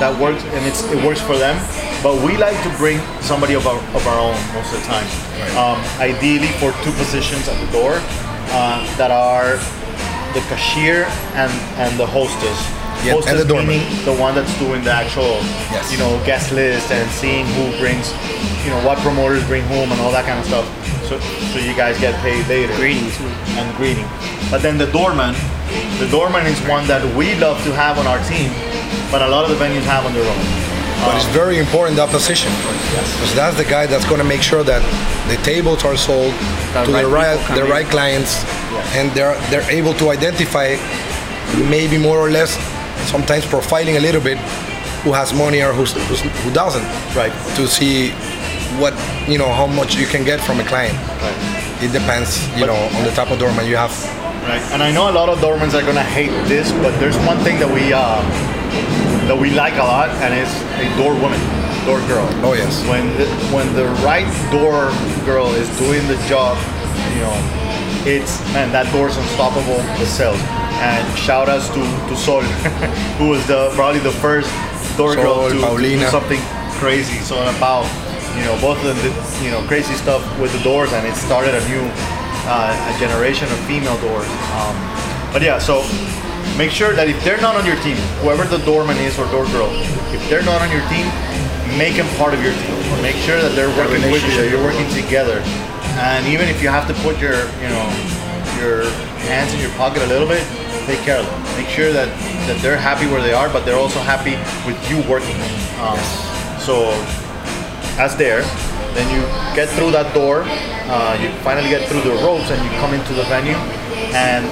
that 0.00 0.12
works, 0.21 0.43
and 0.45 0.67
it's 0.67 0.83
it 0.91 1.03
works 1.05 1.21
for 1.21 1.37
them. 1.37 1.57
But 2.03 2.23
we 2.23 2.37
like 2.37 2.57
to 2.62 2.71
bring 2.76 3.00
somebody 3.21 3.55
of 3.55 3.67
our, 3.67 3.79
of 3.97 4.07
our 4.07 4.19
own 4.21 4.37
most 4.55 4.73
of 4.75 4.81
the 4.81 4.87
time. 4.87 5.09
Um, 5.57 5.79
ideally, 5.99 6.49
for 6.61 6.73
two 6.85 6.93
positions 6.93 7.49
at 7.49 7.57
the 7.65 7.73
door 7.73 8.00
uh, 8.53 8.85
that 8.97 9.11
are 9.11 9.57
the 10.35 10.41
cashier 10.49 11.05
and 11.35 11.53
and 11.81 11.99
the 11.99 12.07
hostess. 12.07 12.86
Yeah, 13.06 13.30
and 13.30 13.38
the 13.38 13.44
doorman. 13.44 13.68
meaning 13.78 14.04
the 14.04 14.14
one 14.14 14.34
that's 14.34 14.52
doing 14.58 14.82
the 14.82 14.90
actual, 14.92 15.38
Yes. 15.70 15.90
you 15.92 15.98
know, 15.98 16.10
guest 16.26 16.50
list 16.52 16.90
and 16.90 17.08
seeing 17.10 17.46
who 17.54 17.70
brings, 17.78 18.10
you 18.64 18.70
know, 18.70 18.80
what 18.84 18.98
promoters 18.98 19.44
bring 19.46 19.62
home 19.64 19.92
and 19.92 20.00
all 20.00 20.10
that 20.12 20.25
kind 20.26 20.38
of 20.38 20.46
stuff. 20.46 20.66
So, 21.08 21.20
so 21.54 21.58
you 21.62 21.75
guys 21.76 21.98
get 22.00 22.14
paid 22.20 22.46
later. 22.48 22.75
Greetings. 22.76 23.14
And 23.56 23.66
greeting. 23.76 24.06
But 24.50 24.60
then 24.62 24.76
the 24.76 24.90
doorman, 24.90 25.34
the 26.02 26.08
doorman 26.10 26.46
is 26.46 26.58
one 26.66 26.86
that 26.88 27.02
we 27.16 27.34
love 27.36 27.62
to 27.64 27.72
have 27.72 27.98
on 27.98 28.06
our 28.06 28.18
team, 28.26 28.50
but 29.10 29.22
a 29.22 29.28
lot 29.28 29.48
of 29.48 29.50
the 29.56 29.58
venues 29.64 29.86
have 29.86 30.04
on 30.04 30.12
their 30.14 30.26
own. 30.26 30.42
But 31.04 31.14
it's 31.16 31.26
um, 31.26 31.32
very 31.32 31.58
important 31.58 31.96
that 31.98 32.08
position. 32.10 32.50
Because 32.50 33.34
that's 33.36 33.56
the 33.56 33.64
guy 33.68 33.86
that's 33.86 34.04
going 34.06 34.18
to 34.20 34.26
make 34.26 34.42
sure 34.42 34.64
that 34.64 34.82
the 35.28 35.36
tables 35.44 35.84
are 35.84 35.96
sold 35.96 36.32
The 36.72 36.84
to 36.86 36.90
the 36.90 37.06
right 37.06 37.06
right 37.06 37.38
people 37.38 37.46
come 37.46 37.56
the 37.58 37.64
in. 37.66 37.70
right 37.70 37.86
clients, 37.86 38.32
and 38.96 39.12
they're 39.12 39.36
they're 39.50 39.68
able 39.70 39.92
to 39.94 40.10
identify 40.10 40.75
maybe 41.70 41.98
more 41.98 42.18
or 42.18 42.30
less, 42.30 42.56
sometimes 43.06 43.44
profiling 43.44 43.96
a 43.96 44.00
little 44.00 44.20
bit, 44.20 44.38
who 45.04 45.12
has 45.12 45.32
money 45.32 45.62
or 45.62 45.72
who's, 45.72 45.92
who's, 46.08 46.20
who 46.20 46.50
doesn't. 46.52 46.84
Right. 47.14 47.32
To 47.56 47.66
see 47.66 48.10
what 48.80 48.92
you 49.28 49.38
know 49.38 49.52
how 49.52 49.66
much 49.66 49.96
you 49.96 50.06
can 50.06 50.25
get 50.25 50.40
from 50.40 50.60
a 50.60 50.64
client. 50.64 50.96
Right. 51.22 51.82
It 51.82 51.92
depends, 51.92 52.46
you 52.56 52.66
But- 52.66 52.72
know, 52.72 52.98
on 52.98 53.04
the 53.04 53.10
type 53.12 53.30
of 53.30 53.38
doorman 53.38 53.66
you 53.66 53.76
have. 53.76 53.92
Right. 54.48 54.62
And 54.72 54.82
I 54.82 54.90
know 54.92 55.10
a 55.10 55.14
lot 55.20 55.28
of 55.28 55.38
doormans 55.38 55.75
are 55.75 55.84
gonna 55.84 56.02
hate 56.02 56.30
this, 56.48 56.70
but 56.82 56.92
there's 57.00 57.16
one 57.26 57.38
thing 57.38 57.58
that 57.58 57.68
we 57.70 57.92
uh, 57.92 58.22
that 59.26 59.36
we 59.36 59.50
like 59.50 59.75
a 59.75 59.82
lot, 59.82 60.08
and 60.22 60.32
it's 60.34 60.54
a 60.78 60.86
door 60.96 61.14
woman, 61.14 61.40
door 61.84 61.98
girl. 62.06 62.28
Oh, 62.46 62.52
yes. 62.54 62.78
When 62.86 63.06
the, 63.18 63.26
when 63.54 63.66
the 63.75 63.86
right 64.06 64.26
door 64.52 64.90
girl 65.26 65.48
is 65.54 65.66
doing 65.78 66.06
the 66.06 66.16
job, 66.28 66.56
you 67.14 67.22
know, 67.26 67.34
it's 68.06 68.38
man 68.54 68.70
that 68.70 68.86
door's 68.92 69.16
unstoppable. 69.16 69.78
The 69.99 70.06
sales. 70.06 70.38
And 70.80 71.19
shout 71.19 71.49
outs 71.49 71.69
to 71.71 71.80
to 71.80 72.17
Sol, 72.17 72.43
who 73.19 73.28
was 73.28 73.47
the 73.47 73.71
probably 73.75 74.00
the 74.00 74.12
first 74.12 74.50
door 74.97 75.15
girl 75.15 75.49
to, 75.49 75.54
to 75.54 75.76
do 75.82 76.00
something 76.10 76.41
crazy. 76.78 77.19
So 77.21 77.41
about 77.56 77.89
you 78.36 78.45
know 78.45 78.56
both 78.60 78.78
of 78.84 78.84
them 78.84 78.99
did 79.00 79.15
you 79.45 79.50
know 79.50 79.62
crazy 79.67 79.95
stuff 79.95 80.23
with 80.41 80.52
the 80.52 80.62
doors, 80.62 80.93
and 80.93 81.06
it 81.06 81.15
started 81.17 81.54
a 81.54 81.62
new 81.69 81.84
uh, 82.47 82.93
a 82.95 82.99
generation 83.00 83.49
of 83.50 83.58
female 83.67 83.99
doors. 84.00 84.28
Um, 84.52 84.76
but 85.32 85.43
yeah, 85.43 85.58
so 85.58 85.82
make 86.56 86.71
sure 86.71 86.93
that 86.93 87.08
if 87.08 87.19
they're 87.25 87.41
not 87.41 87.56
on 87.56 87.67
your 87.67 87.76
team, 87.82 87.97
whoever 88.23 88.45
the 88.45 88.58
doorman 88.65 88.97
is 88.99 89.19
or 89.19 89.26
door 89.32 89.45
girl, 89.52 89.69
if 90.12 90.23
they're 90.28 90.45
not 90.45 90.62
on 90.62 90.71
your 90.71 90.84
team, 90.89 91.04
make 91.76 91.97
them 91.97 92.08
part 92.17 92.32
of 92.32 92.41
your 92.43 92.54
team. 92.54 92.76
Make 93.02 93.17
sure 93.26 93.41
that 93.41 93.52
they're 93.56 93.73
working 93.76 94.00
with 94.10 94.25
you, 94.25 94.32
that 94.41 94.49
you're 94.49 94.62
working 94.62 94.89
together. 94.95 95.43
And 95.99 96.26
even 96.28 96.49
if 96.49 96.62
you 96.62 96.69
have 96.69 96.86
to 96.89 96.95
put 97.02 97.19
your, 97.19 97.49
you 97.60 97.69
know, 97.69 97.84
your 98.60 98.89
hands 99.28 99.52
in 99.52 99.60
your 99.60 99.73
pocket 99.76 100.02
a 100.02 100.08
little 100.08 100.28
bit, 100.28 100.45
take 100.86 101.00
care 101.00 101.18
of 101.18 101.26
them. 101.26 101.42
Make 101.58 101.68
sure 101.68 101.92
that, 101.92 102.08
that 102.46 102.62
they're 102.62 102.78
happy 102.78 103.06
where 103.06 103.20
they 103.20 103.32
are, 103.34 103.49
but 103.50 103.64
they're 103.64 103.78
also 103.78 104.00
happy 104.00 104.38
with 104.64 104.78
you 104.88 105.02
working. 105.10 105.36
Um, 105.82 105.99
So 106.62 106.90
as 107.99 108.16
there. 108.16 108.42
Then 108.94 109.06
you 109.12 109.20
get 109.54 109.68
through 109.68 109.90
that 109.92 110.14
door. 110.14 110.44
Uh, 110.88 111.18
you 111.20 111.28
finally 111.44 111.68
get 111.68 111.88
through 111.88 112.00
the 112.00 112.16
ropes 112.25 112.50
and 112.50 112.62
you 112.64 112.70
come 112.80 112.94
into 112.94 113.12
the 113.12 113.25
venue. 113.25 113.56
And 114.16 114.46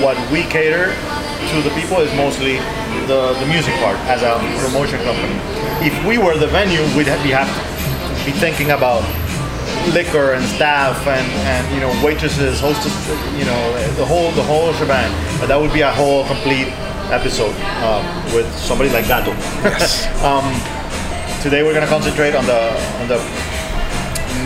what 0.00 0.16
we 0.32 0.44
cater 0.44 0.94
to 0.94 1.56
the 1.60 1.70
people 1.76 2.00
is 2.00 2.12
mostly 2.16 2.56
the, 3.06 3.34
the 3.38 3.46
music 3.46 3.74
part 3.84 3.98
as 4.08 4.22
a 4.22 4.40
promotion 4.64 5.00
company. 5.04 5.36
If 5.84 5.92
we 6.06 6.16
were 6.16 6.36
the 6.38 6.46
venue, 6.46 6.80
we'd 6.96 7.10
we 7.24 7.34
have 7.34 7.50
be 8.24 8.32
thinking 8.32 8.70
about 8.70 9.02
liquor 9.92 10.32
and 10.32 10.44
staff 10.54 11.06
and, 11.06 11.26
and 11.50 11.62
you 11.74 11.80
know 11.80 11.90
waitresses, 12.04 12.60
hostess, 12.60 12.94
you 13.36 13.44
know 13.44 13.60
the 13.96 14.06
whole 14.06 14.30
the 14.32 14.42
whole 14.42 14.72
shebang. 14.74 15.10
But 15.42 15.50
that 15.50 15.58
would 15.58 15.74
be 15.74 15.82
a 15.82 15.90
whole 15.90 16.22
complete 16.30 16.70
episode 17.10 17.50
um, 17.82 18.06
with 18.30 18.46
somebody 18.54 18.94
like 18.94 19.10
Gato. 19.10 19.34
Yes. 19.66 20.06
um, 20.22 20.46
today 21.42 21.66
we're 21.66 21.74
going 21.74 21.82
to 21.82 21.90
concentrate 21.90 22.38
on 22.38 22.46
the 22.46 22.70
on 23.02 23.10
the 23.10 23.18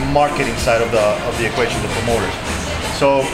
marketing 0.08 0.56
side 0.56 0.80
of 0.80 0.88
the 0.96 1.04
of 1.28 1.36
the 1.36 1.44
equation, 1.44 1.76
the 1.84 1.92
promoters. 2.00 2.32
So 2.96 3.28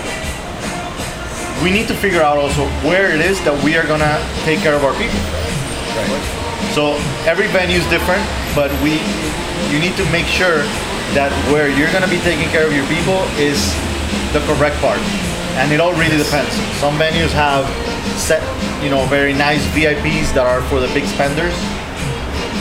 we 1.62 1.70
need 1.70 1.87
to 1.87 1.94
figure 1.94 2.18
out 2.18 2.35
also 2.35 2.66
where 2.83 3.14
it 3.14 3.22
is 3.22 3.38
that 3.46 3.55
we 3.62 3.79
are 3.79 3.87
going 3.87 4.03
to 4.03 4.18
take 4.42 4.59
care 4.59 4.75
of 4.75 4.83
our 4.83 4.98
people. 4.98 5.22
Right. 5.94 6.11
So 6.75 6.98
every 7.31 7.46
venue 7.55 7.79
is 7.79 7.87
different, 7.94 8.27
but 8.59 8.75
we 8.83 8.98
you 9.70 9.79
need 9.79 9.94
to 10.03 10.07
make 10.11 10.27
sure 10.27 10.66
that 11.14 11.31
where 11.55 11.70
you're 11.70 11.94
going 11.94 12.03
to 12.03 12.11
be 12.11 12.18
taking 12.27 12.51
care 12.51 12.66
of 12.66 12.75
your 12.75 12.90
people 12.90 13.22
is 13.38 13.62
the 14.35 14.42
correct 14.51 14.75
part. 14.83 14.98
And 15.60 15.72
it 15.72 15.80
all 15.80 15.92
really 15.94 16.16
depends. 16.16 16.50
Some 16.80 16.94
venues 16.98 17.30
have 17.32 17.66
set, 18.18 18.40
you 18.82 18.90
know, 18.90 19.04
very 19.06 19.32
nice 19.32 19.62
VIPs 19.76 20.32
that 20.34 20.46
are 20.46 20.62
for 20.70 20.80
the 20.80 20.88
big 20.94 21.04
spenders. 21.04 21.54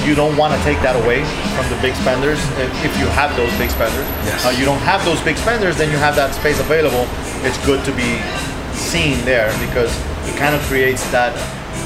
You 0.06 0.16
don't 0.16 0.36
want 0.36 0.54
to 0.58 0.60
take 0.66 0.82
that 0.82 0.96
away 0.98 1.24
from 1.56 1.70
the 1.70 1.78
big 1.82 1.94
spenders 1.96 2.40
if- 2.58 2.86
if 2.86 2.94
you 3.00 3.06
have 3.14 3.36
those 3.38 3.52
big 3.62 3.70
spenders. 3.70 4.06
Yes. 4.26 4.46
Uh, 4.46 4.50
you 4.50 4.66
don't 4.66 4.82
have 4.82 5.06
those 5.06 5.20
big 5.22 5.38
spenders, 5.38 5.78
then 5.78 5.92
you 5.92 5.98
have 5.98 6.16
that 6.16 6.34
space 6.36 6.60
available. 6.60 7.08
It's 7.44 7.58
good 7.60 7.84
to 7.86 7.92
be 7.92 8.20
seen 8.74 9.24
there 9.26 9.52
because 9.66 9.92
it 10.28 10.36
kind 10.38 10.56
of 10.56 10.62
creates 10.68 11.04
that 11.12 11.34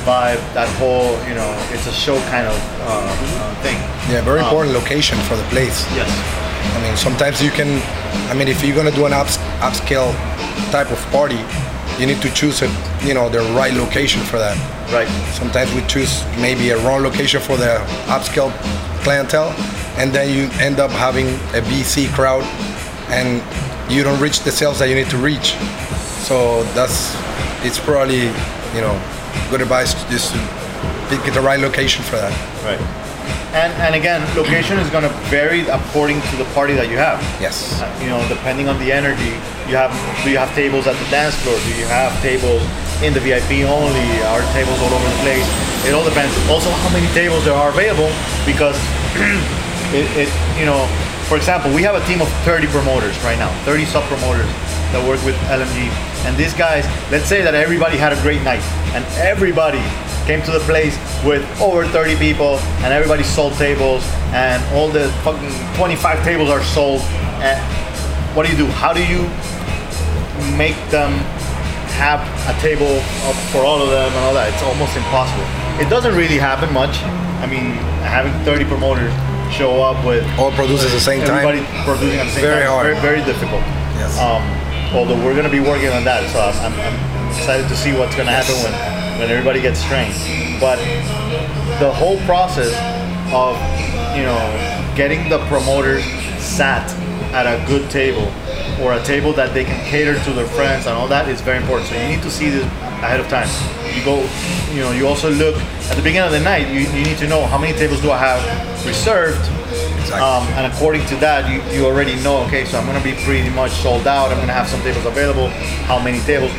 vibe, 0.05 0.39
that 0.53 0.69
whole, 0.79 1.17
you 1.27 1.35
know, 1.35 1.49
it's 1.73 1.87
a 1.87 1.91
show 1.93 2.17
kind 2.31 2.47
of 2.47 2.57
uh, 2.87 2.91
uh, 2.91 3.55
thing. 3.61 3.77
Yeah, 4.09 4.21
very 4.21 4.39
Um, 4.39 4.45
important 4.45 4.73
location 4.73 5.17
for 5.27 5.35
the 5.35 5.43
place. 5.53 5.85
Yes. 5.95 6.09
I 6.73 6.81
mean, 6.81 6.97
sometimes 6.97 7.41
you 7.41 7.51
can. 7.51 7.81
I 8.29 8.33
mean, 8.33 8.47
if 8.47 8.63
you're 8.63 8.75
gonna 8.75 8.91
do 8.91 9.05
an 9.05 9.13
ups, 9.13 9.37
upscale 9.59 10.13
type 10.71 10.91
of 10.91 10.99
party, 11.11 11.39
you 11.99 12.05
need 12.05 12.21
to 12.21 12.31
choose 12.33 12.61
a, 12.61 12.69
you 13.03 13.13
know, 13.13 13.29
the 13.29 13.39
right 13.53 13.73
location 13.73 14.21
for 14.23 14.37
that. 14.37 14.57
Right. 14.91 15.07
Sometimes 15.33 15.73
we 15.73 15.81
choose 15.87 16.23
maybe 16.39 16.69
a 16.69 16.77
wrong 16.83 17.03
location 17.03 17.41
for 17.41 17.57
the 17.57 17.77
upscale 18.07 18.51
clientele, 19.03 19.53
and 19.97 20.11
then 20.11 20.35
you 20.35 20.49
end 20.59 20.79
up 20.79 20.91
having 20.91 21.27
a 21.53 21.61
BC 21.69 22.13
crowd, 22.13 22.43
and 23.09 23.41
you 23.91 24.03
don't 24.03 24.19
reach 24.19 24.41
the 24.41 24.51
sales 24.51 24.79
that 24.79 24.89
you 24.89 24.95
need 24.95 25.09
to 25.09 25.17
reach. 25.17 25.55
So 26.25 26.63
that's 26.73 27.15
it's 27.63 27.79
probably 27.79 28.27
you 28.73 28.81
know 28.81 28.99
good 29.49 29.61
advice 29.61 29.93
just 30.09 30.33
to 30.33 30.39
pick 31.09 31.33
the 31.33 31.41
right 31.41 31.59
location 31.59 32.03
for 32.03 32.17
that. 32.17 32.33
Right. 32.63 33.04
And 33.53 33.71
and 33.81 33.95
again, 33.95 34.21
location 34.35 34.77
is 34.79 34.89
going 34.89 35.03
to 35.03 35.13
vary 35.31 35.61
according 35.67 36.21
to 36.29 36.35
the 36.35 36.45
party 36.57 36.73
that 36.75 36.89
you 36.89 36.97
have. 36.97 37.21
Yes. 37.39 37.81
Uh, 37.81 37.87
You 38.01 38.09
know, 38.09 38.21
depending 38.27 38.67
on 38.67 38.77
the 38.79 38.91
energy, 38.91 39.33
you 39.69 39.75
have 39.75 39.91
do 40.23 40.29
you 40.29 40.37
have 40.37 40.51
tables 40.55 40.87
at 40.87 40.95
the 40.97 41.07
dance 41.09 41.35
floor? 41.41 41.55
Do 41.55 41.71
you 41.79 41.87
have 41.87 42.11
tables 42.21 42.61
in 43.01 43.13
the 43.13 43.21
VIP 43.21 43.63
only? 43.67 44.07
Are 44.31 44.43
tables 44.53 44.77
all 44.83 44.93
over 44.93 45.07
the 45.07 45.21
place? 45.23 45.47
It 45.87 45.93
all 45.93 46.03
depends. 46.03 46.33
Also, 46.49 46.69
how 46.83 46.91
many 46.91 47.07
tables 47.13 47.45
there 47.45 47.53
are 47.55 47.69
available 47.69 48.09
because 48.45 48.77
it, 49.95 50.05
it 50.17 50.29
you 50.59 50.65
know, 50.65 50.85
for 51.29 51.37
example, 51.37 51.73
we 51.73 51.81
have 51.83 51.95
a 51.95 52.03
team 52.05 52.21
of 52.21 52.29
30 52.45 52.67
promoters 52.67 53.17
right 53.23 53.37
now, 53.37 53.49
30 53.65 53.85
sub 53.85 54.03
promoters 54.05 54.49
that 54.93 55.01
work 55.07 55.21
with 55.25 55.35
LMG, 55.49 55.89
and 56.25 56.37
these 56.37 56.53
guys, 56.53 56.85
let's 57.11 57.25
say 57.25 57.41
that 57.41 57.53
everybody 57.53 57.97
had 57.97 58.13
a 58.13 58.19
great 58.21 58.41
night 58.43 58.61
and 58.93 59.03
everybody 59.17 59.81
came 60.25 60.41
to 60.41 60.51
the 60.51 60.59
place 60.61 60.97
with 61.23 61.43
over 61.61 61.85
30 61.87 62.15
people 62.17 62.57
and 62.83 62.91
everybody 62.93 63.23
sold 63.23 63.53
tables 63.53 64.03
and 64.33 64.61
all 64.75 64.87
the 64.89 65.09
fucking 65.23 65.51
25 65.77 66.23
tables 66.23 66.49
are 66.49 66.63
sold 66.63 67.01
and 67.45 67.59
what 68.35 68.45
do 68.45 68.51
you 68.51 68.57
do 68.57 68.65
how 68.65 68.91
do 68.91 69.05
you 69.05 69.21
make 70.57 70.75
them 70.89 71.11
have 71.95 72.19
a 72.49 72.59
table 72.59 72.97
of- 73.29 73.39
for 73.51 73.63
all 73.63 73.81
of 73.81 73.89
them 73.89 74.11
and 74.11 74.25
all 74.25 74.33
that 74.33 74.51
it's 74.51 74.63
almost 74.63 74.95
impossible 74.97 75.45
it 75.79 75.89
doesn't 75.89 76.15
really 76.15 76.37
happen 76.37 76.71
much 76.73 76.97
I 77.35 77.47
mean, 77.47 77.75
having 78.01 78.31
30 78.45 78.63
promoters 78.65 79.11
show 79.53 79.83
up 79.83 80.03
with 80.05 80.23
All 80.39 80.51
produced 80.53 80.85
at 80.85 80.91
the 80.91 80.99
same 80.99 81.19
time. 81.27 81.45
everybody 81.45 81.61
producing 81.85 82.17
at 82.17 82.25
the 82.25 82.31
same 82.31 82.41
Very 82.41 82.63
time, 82.63 82.71
hard. 82.71 82.87
very 82.97 83.19
very 83.19 83.21
difficult. 83.27 83.61
Yes. 83.99 84.17
Um, 84.17 84.41
although 84.95 85.19
we're 85.23 85.35
gonna 85.35 85.51
be 85.51 85.59
working 85.59 85.89
on 85.91 86.03
that, 86.05 86.23
so 86.31 86.39
I'm, 86.39 86.73
I'm, 86.73 86.73
I'm 86.79 87.29
excited 87.37 87.67
to 87.67 87.75
see 87.75 87.91
what's 87.91 88.15
gonna 88.15 88.31
happen 88.31 88.55
when 88.63 88.73
when 89.19 89.29
everybody 89.29 89.61
gets 89.61 89.83
trained. 89.85 90.13
But 90.59 90.77
the 91.79 91.91
whole 91.91 92.17
process 92.25 92.73
of 93.33 93.55
you 94.15 94.23
know 94.23 94.39
getting 94.95 95.27
the 95.29 95.39
promoters 95.47 96.03
sat 96.39 96.89
at 97.33 97.45
a 97.47 97.65
good 97.67 97.89
table 97.89 98.31
or 98.81 98.93
a 98.93 99.03
table 99.03 99.33
that 99.33 99.53
they 99.53 99.63
can 99.65 99.79
cater 99.89 100.17
to 100.23 100.31
their 100.33 100.47
friends 100.47 100.85
and 100.85 100.95
all 100.95 101.07
that 101.07 101.27
is 101.27 101.41
very 101.41 101.57
important. 101.57 101.89
So 101.89 101.95
you 101.95 102.07
need 102.07 102.21
to 102.23 102.31
see 102.31 102.49
this 102.49 102.63
ahead 103.03 103.19
of 103.19 103.27
time. 103.27 103.47
You 103.95 104.03
go, 104.03 104.21
you 104.73 104.81
know, 104.81 104.91
you 104.91 105.07
also 105.07 105.29
look 105.29 105.55
at 105.55 105.95
the 105.95 106.01
beginning 106.03 106.27
of 106.27 106.31
the 106.31 106.39
night. 106.39 106.67
You, 106.67 106.81
you 106.81 107.03
need 107.05 107.17
to 107.19 107.27
know 107.27 107.45
how 107.45 107.57
many 107.57 107.77
tables 107.77 108.01
do 108.01 108.11
I 108.11 108.17
have 108.17 108.85
reserved, 108.85 109.39
Exactly. 109.99 110.19
um, 110.21 110.43
and 110.59 110.71
according 110.71 111.05
to 111.07 111.15
that, 111.17 111.49
you, 111.49 111.61
you 111.75 111.85
already 111.85 112.15
know. 112.23 112.43
Okay, 112.45 112.65
so 112.65 112.77
I'm 112.77 112.85
gonna 112.85 113.03
be 113.03 113.13
pretty 113.23 113.49
much 113.49 113.71
sold 113.71 114.07
out. 114.07 114.31
I'm 114.31 114.37
gonna 114.39 114.53
have 114.53 114.67
some 114.67 114.81
tables 114.81 115.05
available. 115.05 115.49
How 115.87 115.99
many 115.99 116.19
tables? 116.21 116.51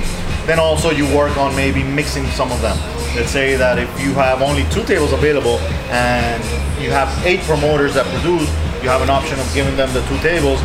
Then 0.46 0.60
also 0.60 0.90
you 0.90 1.04
work 1.14 1.36
on 1.36 1.56
maybe 1.56 1.82
mixing 1.82 2.24
some 2.28 2.52
of 2.52 2.62
them. 2.62 2.76
Let's 3.16 3.30
say 3.30 3.56
that 3.56 3.78
if 3.78 3.88
you 4.00 4.12
have 4.14 4.42
only 4.42 4.64
two 4.70 4.84
tables 4.84 5.12
available 5.12 5.58
and 5.90 6.42
you 6.82 6.90
have 6.90 7.08
eight 7.26 7.40
promoters 7.40 7.94
that 7.94 8.06
produce, 8.06 8.48
you 8.82 8.88
have 8.88 9.02
an 9.02 9.10
option 9.10 9.40
of 9.40 9.52
giving 9.54 9.76
them 9.76 9.92
the 9.92 10.02
two 10.06 10.18
tables, 10.18 10.60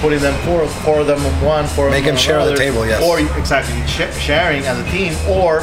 putting 0.00 0.18
them 0.18 0.34
four, 0.44 0.66
four 0.82 1.00
of 1.00 1.06
them 1.06 1.24
on 1.24 1.44
one, 1.44 1.66
four 1.68 1.86
of 1.86 1.92
Make 1.92 2.04
them 2.04 2.14
them 2.14 2.22
share 2.22 2.44
the 2.44 2.56
table, 2.56 2.84
yes. 2.86 3.02
Or 3.02 3.20
exactly 3.38 3.78
sharing 3.86 4.64
as 4.64 4.78
a 4.78 4.90
team, 4.90 5.14
or 5.28 5.62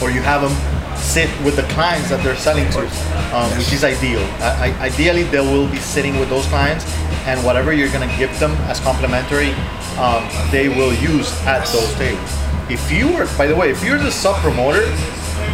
or 0.00 0.10
you 0.10 0.22
have 0.22 0.40
them 0.42 0.54
sit 0.96 1.28
with 1.42 1.56
the 1.56 1.64
clients 1.74 2.10
that 2.10 2.22
they're 2.22 2.36
selling 2.36 2.68
to, 2.70 2.80
um, 3.34 3.50
which 3.58 3.72
is 3.72 3.82
ideal. 3.82 4.20
I, 4.40 4.76
I, 4.78 4.84
ideally, 4.86 5.24
they 5.24 5.40
will 5.40 5.68
be 5.68 5.78
sitting 5.78 6.20
with 6.20 6.28
those 6.28 6.46
clients, 6.46 6.84
and 7.26 7.42
whatever 7.44 7.72
you're 7.72 7.90
gonna 7.90 8.14
give 8.16 8.30
them 8.38 8.52
as 8.70 8.78
complimentary, 8.80 9.50
um, 9.98 10.28
they 10.52 10.68
will 10.68 10.92
use 10.94 11.32
at 11.44 11.66
those 11.72 11.92
tables. 11.94 12.49
If 12.70 12.92
you 12.92 13.14
are, 13.16 13.26
by 13.36 13.48
the 13.48 13.56
way, 13.56 13.70
if 13.70 13.82
you're 13.84 13.98
the 13.98 14.12
sub 14.12 14.36
promoter, 14.36 14.86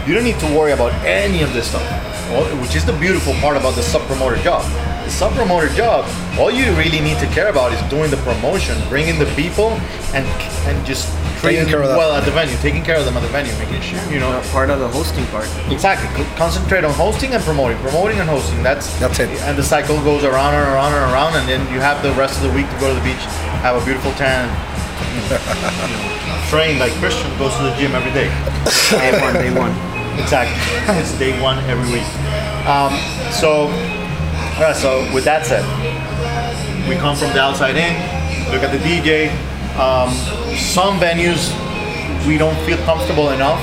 you 0.06 0.12
don't 0.14 0.24
need 0.24 0.38
to 0.40 0.46
worry 0.54 0.72
about 0.72 0.92
any 1.04 1.42
of 1.42 1.52
this 1.54 1.68
stuff, 1.68 1.82
Well, 2.30 2.44
which 2.60 2.76
is 2.76 2.84
the 2.84 2.92
beautiful 2.92 3.32
part 3.34 3.56
about 3.56 3.74
the 3.74 3.82
sub 3.82 4.02
promoter 4.02 4.36
job. 4.42 4.62
The 5.04 5.10
sub 5.10 5.32
promoter 5.32 5.68
job, 5.70 6.04
all 6.38 6.50
you 6.50 6.66
really 6.76 7.00
need 7.00 7.18
to 7.20 7.26
care 7.28 7.48
about 7.48 7.72
is 7.72 7.80
doing 7.88 8.10
the 8.10 8.18
promotion, 8.18 8.76
bringing 8.90 9.18
the 9.18 9.24
people, 9.34 9.70
and 10.12 10.26
and 10.68 10.76
just 10.84 11.08
Taking 11.40 11.68
care 11.68 11.80
of 11.80 11.88
them 11.88 11.96
them. 11.96 11.98
well 11.98 12.12
at 12.12 12.24
the 12.24 12.32
venue, 12.32 12.56
taking 12.58 12.82
care 12.82 12.96
of 12.96 13.04
them 13.04 13.16
at 13.16 13.20
the 13.20 13.28
venue, 13.28 13.52
making 13.58 13.80
sure 13.80 14.00
you 14.12 14.18
know 14.20 14.32
part 14.52 14.68
of 14.68 14.80
the 14.80 14.88
hosting 14.88 15.24
part. 15.26 15.48
Exactly. 15.70 16.08
Concentrate 16.36 16.84
on 16.84 16.92
hosting 16.94 17.32
and 17.32 17.42
promoting. 17.44 17.78
Promoting 17.78 18.18
and 18.20 18.28
hosting. 18.28 18.62
That's 18.62 18.92
That's 18.98 19.18
it. 19.20 19.30
And 19.48 19.56
the 19.56 19.62
cycle 19.62 19.96
goes 20.02 20.24
around 20.24 20.54
and 20.54 20.66
around 20.68 20.92
and 20.92 21.04
around, 21.12 21.32
and 21.36 21.48
then 21.48 21.60
you 21.72 21.80
have 21.80 22.02
the 22.02 22.12
rest 22.12 22.36
of 22.38 22.42
the 22.48 22.52
week 22.52 22.68
to 22.68 22.76
go 22.80 22.88
to 22.92 22.94
the 22.98 23.04
beach, 23.04 23.24
have 23.64 23.80
a 23.80 23.84
beautiful 23.84 24.12
tan, 24.12 24.48
you 24.48 24.75
know, 26.28 26.48
train 26.48 26.78
like 26.78 26.92
Christian 27.00 27.30
goes 27.38 27.56
to 27.56 27.62
the 27.64 27.74
gym 27.76 27.94
every 27.94 28.12
day. 28.12 28.28
Day 28.90 29.20
one, 29.20 29.34
day 29.34 29.52
one. 29.54 29.72
Exactly. 30.18 30.56
it's 31.00 31.18
day 31.18 31.40
one 31.40 31.58
every 31.70 31.90
week. 31.92 32.08
Um, 32.66 32.92
so, 33.32 33.68
right, 34.60 34.74
so 34.74 35.08
with 35.14 35.24
that 35.24 35.46
said, 35.46 35.64
we 36.88 36.96
come 36.96 37.16
from 37.16 37.32
the 37.32 37.40
outside 37.40 37.76
in, 37.76 37.92
look 38.52 38.62
at 38.62 38.72
the 38.72 38.82
DJ. 38.82 39.30
Um, 39.76 40.10
some 40.56 40.98
venues 40.98 41.52
we 42.26 42.38
don't 42.38 42.56
feel 42.64 42.78
comfortable 42.84 43.30
enough 43.30 43.60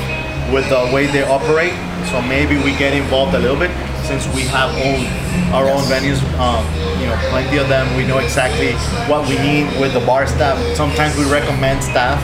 with 0.52 0.68
the 0.70 0.90
way 0.94 1.08
they 1.08 1.24
operate, 1.24 1.74
so 2.10 2.22
maybe 2.22 2.58
we 2.58 2.78
get 2.78 2.94
involved 2.94 3.34
a 3.34 3.40
little 3.40 3.58
bit 3.58 3.72
since 4.04 4.28
we 4.36 4.42
have 4.52 4.70
own 4.76 5.06
our 5.54 5.70
own 5.70 5.84
venues. 5.88 6.20
Um, 6.40 6.64
you 7.00 7.08
know, 7.08 7.18
plenty 7.30 7.58
of 7.58 7.68
them. 7.68 7.86
We 7.96 8.06
know 8.06 8.20
exactly 8.20 8.74
what 9.10 9.28
we 9.28 9.38
need 9.40 9.80
with 9.80 9.94
the 9.94 10.04
bar 10.06 10.28
staff. 10.28 10.58
Sometimes 10.76 11.16
we 11.18 11.26
recommend 11.30 11.84
staff. 11.84 12.20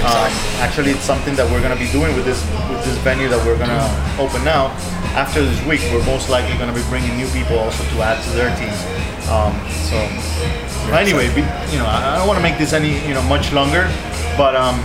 Um, 0.00 0.30
actually, 0.64 0.92
it's 0.92 1.04
something 1.04 1.34
that 1.36 1.50
we're 1.50 1.60
gonna 1.60 1.78
be 1.78 1.90
doing 1.92 2.14
with 2.16 2.24
this 2.24 2.40
with 2.68 2.84
this 2.84 2.96
venue 2.98 3.28
that 3.28 3.44
we're 3.44 3.58
gonna 3.58 3.84
open 4.18 4.44
now. 4.44 4.72
After 5.12 5.42
this 5.44 5.60
week, 5.66 5.80
we're 5.92 6.04
most 6.06 6.30
likely 6.30 6.56
gonna 6.58 6.72
be 6.72 6.84
bringing 6.88 7.16
new 7.16 7.28
people 7.30 7.58
also 7.58 7.84
to 7.84 7.96
add 8.02 8.22
to 8.24 8.30
their 8.30 8.50
team. 8.56 8.72
Um, 9.28 9.52
so 9.86 9.98
anyway, 10.94 11.28
be, 11.34 11.42
you 11.70 11.78
know, 11.78 11.86
I 11.86 12.14
I 12.14 12.18
don't 12.18 12.26
want 12.26 12.38
to 12.38 12.42
make 12.42 12.58
this 12.58 12.72
any 12.72 12.98
you 13.06 13.14
know 13.14 13.22
much 13.22 13.52
longer, 13.52 13.84
but 14.36 14.56
um, 14.56 14.80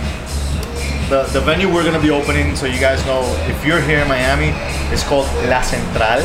the, 1.08 1.22
the 1.32 1.40
venue 1.40 1.72
we're 1.72 1.84
gonna 1.84 2.00
be 2.02 2.10
opening, 2.10 2.56
so 2.56 2.66
you 2.66 2.80
guys 2.80 3.04
know, 3.06 3.22
if 3.48 3.64
you're 3.64 3.80
here 3.80 4.00
in 4.00 4.08
Miami, 4.08 4.50
it's 4.92 5.02
called 5.04 5.26
La 5.48 5.62
Central. 5.62 6.20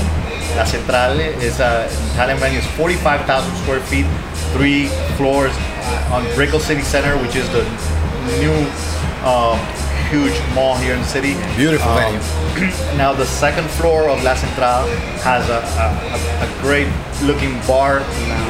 La 0.58 0.64
Central 0.66 1.20
is 1.42 1.60
a 1.60 1.88
an 1.90 2.10
Italian 2.14 2.38
venue. 2.40 2.58
It's 2.60 2.68
45,000 2.76 3.56
square 3.64 3.80
feet, 3.82 4.06
three 4.54 4.88
floors 5.18 5.54
uh, 5.56 6.12
on 6.16 6.24
Brickell 6.36 6.60
City 6.60 6.82
Center, 6.82 7.16
which 7.22 7.36
is 7.36 7.48
the 7.52 7.64
new 8.42 8.54
um, 9.24 9.58
huge 10.10 10.36
mall 10.54 10.76
here 10.78 10.94
in 10.94 11.00
the 11.00 11.08
city. 11.08 11.36
Beautiful 11.56 11.88
Um, 11.92 12.16
now 12.98 13.14
the 13.14 13.26
second 13.26 13.70
floor 13.70 14.10
of 14.10 14.24
La 14.24 14.36
Central 14.36 14.84
has 15.24 15.48
a, 15.50 15.62
a, 15.80 16.46
a- 16.46 16.62
great 16.62 16.90
looking 17.24 17.54
bar 17.66 18.00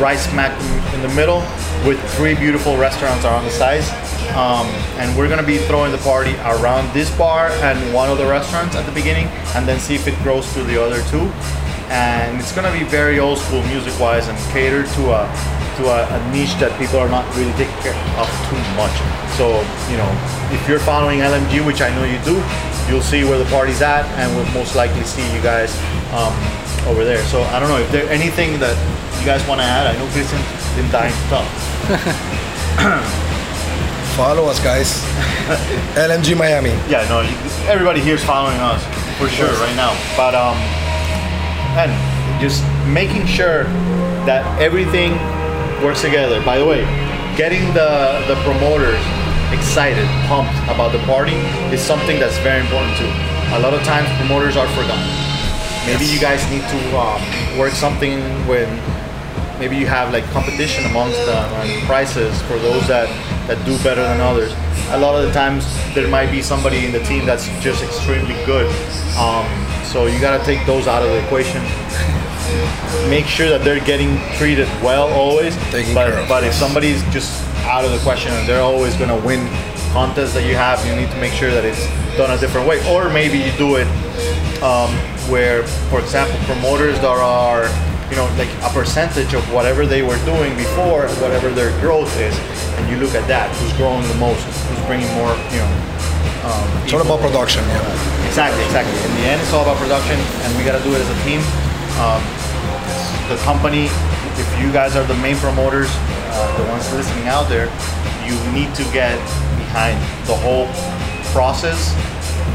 right 0.02 0.18
smack 0.18 0.52
in 0.94 1.02
the 1.02 1.14
middle 1.16 1.40
with 1.86 2.00
three 2.16 2.36
beautiful 2.36 2.76
restaurants 2.78 3.24
around 3.26 3.44
the 3.46 3.52
sides. 3.52 3.88
Um, 4.32 4.68
and 4.98 5.16
we're 5.18 5.28
gonna 5.30 5.44
be 5.44 5.58
throwing 5.58 5.92
the 5.92 5.98
party 6.00 6.36
around 6.46 6.94
this 6.94 7.10
bar 7.18 7.50
and 7.50 7.94
one 7.94 8.10
of 8.10 8.18
the 8.18 8.26
restaurants 8.26 8.76
at 8.76 8.86
the 8.86 8.92
beginning 8.92 9.28
and 9.56 9.68
then 9.68 9.80
see 9.80 9.96
if 9.96 10.08
it 10.08 10.18
grows 10.24 10.52
to 10.54 10.64
the 10.64 10.82
other 10.82 11.02
two. 11.10 11.28
And 11.92 12.40
it's 12.40 12.54
gonna 12.54 12.72
be 12.72 12.86
very 12.86 13.20
old 13.20 13.38
school 13.40 13.62
music 13.64 13.98
wise 14.00 14.28
and 14.28 14.38
catered 14.54 14.88
to 14.96 15.12
a 15.12 15.62
to 15.78 15.88
a, 15.88 16.08
a 16.08 16.32
niche 16.32 16.56
that 16.60 16.72
people 16.80 17.00
are 17.00 17.10
not 17.10 17.26
really 17.36 17.52
taking 17.54 17.76
care 17.80 17.96
of 18.20 18.28
too 18.48 18.60
much. 18.76 18.96
So, 19.36 19.60
you 19.90 19.98
know, 19.98 20.10
if 20.52 20.68
you're 20.68 20.80
following 20.80 21.20
LMG, 21.20 21.66
which 21.66 21.82
I 21.82 21.90
know 21.96 22.04
you 22.04 22.20
do, 22.24 22.40
you'll 22.88 23.02
see 23.02 23.24
where 23.24 23.38
the 23.38 23.50
party's 23.50 23.82
at, 23.82 24.06
and 24.20 24.36
we'll 24.36 24.48
most 24.54 24.76
likely 24.76 25.04
see 25.04 25.24
you 25.34 25.42
guys 25.42 25.76
um, 26.12 26.36
over 26.88 27.04
there. 27.04 27.24
So 27.26 27.42
I 27.56 27.60
don't 27.60 27.70
know 27.70 27.80
if 27.80 27.92
there 27.92 28.10
anything 28.10 28.60
that 28.60 28.76
you 29.20 29.26
guys 29.26 29.46
want 29.48 29.62
to 29.62 29.66
add. 29.66 29.88
I 29.88 29.98
know 29.98 30.08
Christian 30.12 30.40
didn't 30.76 30.92
die 30.92 31.10
to 31.10 31.28
talk. 31.32 33.28
Follow 34.22 34.46
us, 34.46 34.60
guys. 34.60 35.02
LMG 35.98 36.38
Miami. 36.38 36.70
Yeah, 36.88 37.10
no, 37.10 37.26
everybody 37.68 38.02
here's 38.02 38.24
following 38.24 38.60
us 38.60 38.78
for 39.18 39.28
sure 39.28 39.50
right 39.50 39.76
now. 39.76 39.98
But 40.16 40.36
um, 40.36 40.56
and 41.74 41.90
just 42.40 42.62
making 42.86 43.26
sure 43.26 43.64
that 44.30 44.46
everything 44.62 45.14
works 45.84 46.02
together. 46.02 46.40
By 46.46 46.60
the 46.60 46.66
way, 46.68 46.86
getting 47.36 47.66
the 47.74 48.22
the 48.28 48.36
promoters 48.46 49.02
excited, 49.50 50.06
pumped 50.30 50.54
about 50.70 50.92
the 50.92 51.02
party 51.10 51.34
is 51.74 51.82
something 51.82 52.20
that's 52.20 52.38
very 52.46 52.62
important 52.62 52.96
too. 52.98 53.10
A 53.58 53.60
lot 53.60 53.74
of 53.74 53.82
times 53.82 54.08
promoters 54.22 54.56
are 54.56 54.68
forgotten. 54.78 55.02
Maybe 55.90 56.06
you 56.06 56.22
guys 56.22 56.46
need 56.54 56.62
to 56.70 56.80
um, 56.96 57.58
work 57.58 57.74
something 57.74 58.22
when 58.46 58.70
maybe 59.58 59.78
you 59.78 59.88
have 59.88 60.14
like 60.14 60.26
competition 60.26 60.86
amongst 60.86 61.18
them 61.26 61.50
and 61.66 61.84
prices 61.88 62.40
for 62.44 62.60
those 62.60 62.88
that 62.88 63.10
that 63.48 63.64
do 63.66 63.78
better 63.84 64.02
than 64.02 64.20
others. 64.20 64.54
A 64.90 64.98
lot 64.98 65.16
of 65.16 65.28
the 65.28 65.34
times 65.34 65.66
there 65.94 66.08
might 66.08 66.32
be 66.32 66.42
somebody 66.42 66.86
in 66.86 66.92
the 66.92 67.04
team 67.04 67.26
that's 67.26 67.48
just 67.60 67.84
extremely 67.84 68.36
good. 68.46 68.68
Um, 69.18 69.46
so 69.86 70.06
you 70.06 70.20
got 70.20 70.38
to 70.38 70.46
take 70.46 70.66
those 70.66 70.88
out 70.88 71.04
of 71.04 71.10
the 71.10 71.24
equation. 71.26 71.62
Make 73.10 73.26
sure 73.26 73.50
that 73.50 73.62
they're 73.64 73.84
getting 73.84 74.18
treated 74.38 74.68
well 74.84 75.10
always. 75.10 75.56
Taken 75.72 75.94
but 75.94 76.28
but 76.28 76.44
if 76.44 76.54
somebody's 76.54 77.02
just 77.12 77.44
out 77.64 77.86
of 77.86 77.92
the 77.92 78.00
question 78.00 78.34
and 78.34 78.48
they're 78.48 78.62
always 78.62 78.96
gonna 78.98 79.20
win 79.26 79.48
contests 79.92 80.34
that 80.34 80.46
you 80.48 80.56
have, 80.56 80.84
you 80.86 80.96
need 80.96 81.10
to 81.12 81.18
make 81.20 81.34
sure 81.34 81.52
that 81.52 81.64
it's 81.64 81.86
done 82.18 82.32
a 82.32 82.40
different 82.40 82.68
way. 82.68 82.80
Or 82.92 83.10
maybe 83.10 83.38
you 83.38 83.52
do 83.58 83.76
it 83.78 83.88
um, 84.64 84.92
where, 85.30 85.64
for 85.90 86.00
example, 86.00 86.38
promoters 86.46 87.00
that 87.00 87.08
are, 87.08 87.68
you 88.10 88.16
know, 88.16 88.26
like 88.38 88.50
a 88.64 88.70
percentage 88.74 89.34
of 89.34 89.44
whatever 89.54 89.86
they 89.86 90.02
were 90.02 90.18
doing 90.26 90.56
before, 90.56 91.08
whatever 91.24 91.50
their 91.50 91.72
growth 91.82 92.12
is, 92.20 92.36
and 92.82 92.90
you 92.90 92.98
look 92.98 93.14
at 93.14 93.28
that, 93.30 93.54
who's 93.62 93.74
growing 93.78 94.02
the 94.10 94.18
most, 94.18 94.42
who's 94.42 94.84
bringing 94.90 95.08
more, 95.14 95.38
you 95.54 95.62
know. 95.62 95.72
Um, 96.50 96.66
It's 96.82 96.94
all 96.94 97.06
about 97.06 97.22
production. 97.22 97.62
Yeah. 97.70 98.26
Exactly, 98.26 98.64
exactly. 98.66 98.98
In 98.98 99.14
the 99.22 99.26
end, 99.30 99.38
it's 99.42 99.54
all 99.54 99.62
about 99.62 99.78
production, 99.78 100.18
and 100.18 100.50
we 100.58 100.66
got 100.66 100.74
to 100.74 100.84
do 100.84 100.90
it 100.98 101.02
as 101.02 101.10
a 101.10 101.20
team. 101.22 101.42
Um, 102.02 102.22
the 103.30 103.38
company, 103.46 103.86
if 104.42 104.50
you 104.58 104.74
guys 104.74 104.96
are 104.96 105.06
the 105.06 105.18
main 105.22 105.38
promoters, 105.38 105.90
uh, 106.34 106.58
the 106.58 106.66
ones 106.72 106.90
listening 106.94 107.28
out 107.28 107.46
there, 107.48 107.70
you 108.26 108.34
need 108.56 108.74
to 108.76 108.84
get 108.90 109.20
behind 109.62 110.00
the 110.26 110.36
whole 110.36 110.66
process 111.30 111.94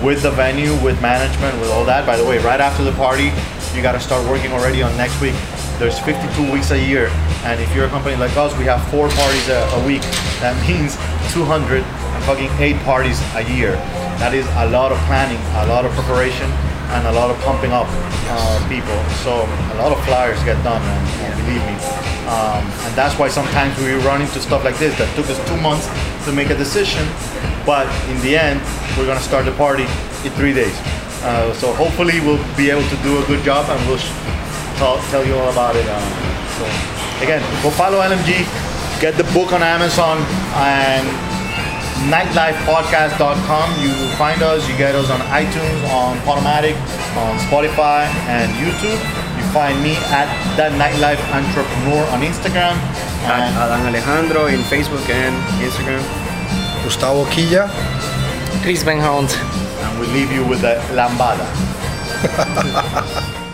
with 0.02 0.22
the 0.22 0.30
venue, 0.30 0.74
with 0.82 1.00
management, 1.00 1.54
with 1.60 1.70
all 1.70 1.84
that. 1.84 2.04
By 2.04 2.16
the 2.16 2.24
way, 2.24 2.38
right 2.38 2.60
after 2.60 2.82
the 2.82 2.92
party, 2.92 3.30
you 3.74 3.82
got 3.82 3.92
to 3.92 4.00
start 4.00 4.26
working 4.28 4.52
already 4.52 4.82
on 4.82 4.96
next 4.96 5.20
week. 5.20 5.34
There's 5.78 5.98
52 5.98 6.50
weeks 6.50 6.70
a 6.70 6.80
year, 6.80 7.08
and 7.44 7.60
if 7.60 7.68
you're 7.76 7.84
a 7.84 7.88
company 7.90 8.16
like 8.16 8.34
us, 8.34 8.56
we 8.56 8.64
have 8.64 8.80
four 8.88 9.12
parties 9.12 9.48
a, 9.52 9.60
a 9.76 9.86
week. 9.86 10.00
That 10.40 10.56
means 10.68 10.96
200 11.36 11.84
and 11.84 12.24
fucking 12.24 12.48
eight 12.56 12.80
parties 12.88 13.20
a 13.36 13.44
year. 13.44 13.76
That 14.16 14.32
is 14.32 14.48
a 14.56 14.72
lot 14.72 14.88
of 14.90 14.96
planning, 15.04 15.36
a 15.60 15.68
lot 15.68 15.84
of 15.84 15.92
preparation, 15.92 16.48
and 16.96 17.06
a 17.06 17.12
lot 17.12 17.28
of 17.28 17.36
pumping 17.44 17.76
up 17.76 17.84
uh, 17.92 18.56
people. 18.72 18.96
So 19.20 19.44
a 19.44 19.76
lot 19.76 19.92
of 19.92 20.00
flyers 20.08 20.40
get 20.48 20.56
done, 20.64 20.80
and, 20.80 21.04
and 21.28 21.32
believe 21.44 21.60
me. 21.60 21.76
Um, 22.24 22.64
and 22.88 22.92
that's 22.96 23.18
why 23.20 23.28
sometimes 23.28 23.76
we 23.76 24.00
run 24.00 24.24
into 24.24 24.40
stuff 24.40 24.64
like 24.64 24.80
this 24.80 24.96
that 24.96 25.12
took 25.12 25.28
us 25.28 25.36
two 25.44 25.60
months 25.60 25.92
to 26.24 26.32
make 26.32 26.48
a 26.48 26.56
decision, 26.56 27.04
but 27.68 27.84
in 28.08 28.16
the 28.24 28.32
end, 28.32 28.64
we're 28.96 29.04
gonna 29.04 29.20
start 29.20 29.44
the 29.44 29.52
party 29.60 29.84
in 30.24 30.32
three 30.40 30.56
days. 30.56 30.72
Uh, 31.20 31.52
so 31.52 31.68
hopefully 31.76 32.16
we'll 32.24 32.40
be 32.56 32.72
able 32.72 32.88
to 32.88 32.96
do 33.04 33.20
a 33.20 33.24
good 33.28 33.44
job, 33.44 33.68
and 33.68 33.76
we'll 33.84 34.00
sh- 34.76 34.78
tell, 34.78 34.98
tell 35.10 35.24
you 35.26 35.34
all 35.36 35.50
about 35.50 35.76
it. 35.76 35.86
Um, 35.88 36.02
so 36.56 36.64
again, 37.24 37.40
go 37.62 37.70
follow 37.70 38.00
LMG, 38.00 38.44
get 39.00 39.16
the 39.16 39.24
book 39.32 39.52
on 39.52 39.62
Amazon, 39.62 40.18
and 40.54 41.06
nightlifepodcast.com. 42.12 43.82
You 43.82 43.90
find 44.16 44.42
us, 44.42 44.68
you 44.68 44.76
get 44.76 44.94
us 44.94 45.10
on 45.10 45.20
iTunes, 45.32 45.80
on 45.92 46.18
Podomatic, 46.20 46.76
on 47.16 47.38
Spotify, 47.48 48.06
and 48.28 48.52
YouTube. 48.60 49.00
You 49.36 49.44
find 49.52 49.82
me 49.82 49.96
at 50.12 50.28
that 50.56 50.72
nightlife 50.72 51.20
entrepreneur 51.32 52.04
on 52.12 52.20
Instagram. 52.20 52.76
And 53.26 53.56
Adan 53.56 53.86
Alejandro 53.86 54.46
in 54.46 54.60
Facebook 54.60 55.08
and 55.10 55.34
Instagram. 55.60 56.02
Gustavo 56.84 57.24
Quilla. 57.24 57.68
Chris 58.62 58.84
Benhound. 58.84 59.32
and 59.82 60.00
we 60.00 60.06
leave 60.08 60.30
you 60.32 60.44
with 60.46 60.62
a 60.64 60.76
lambada. 60.94 61.46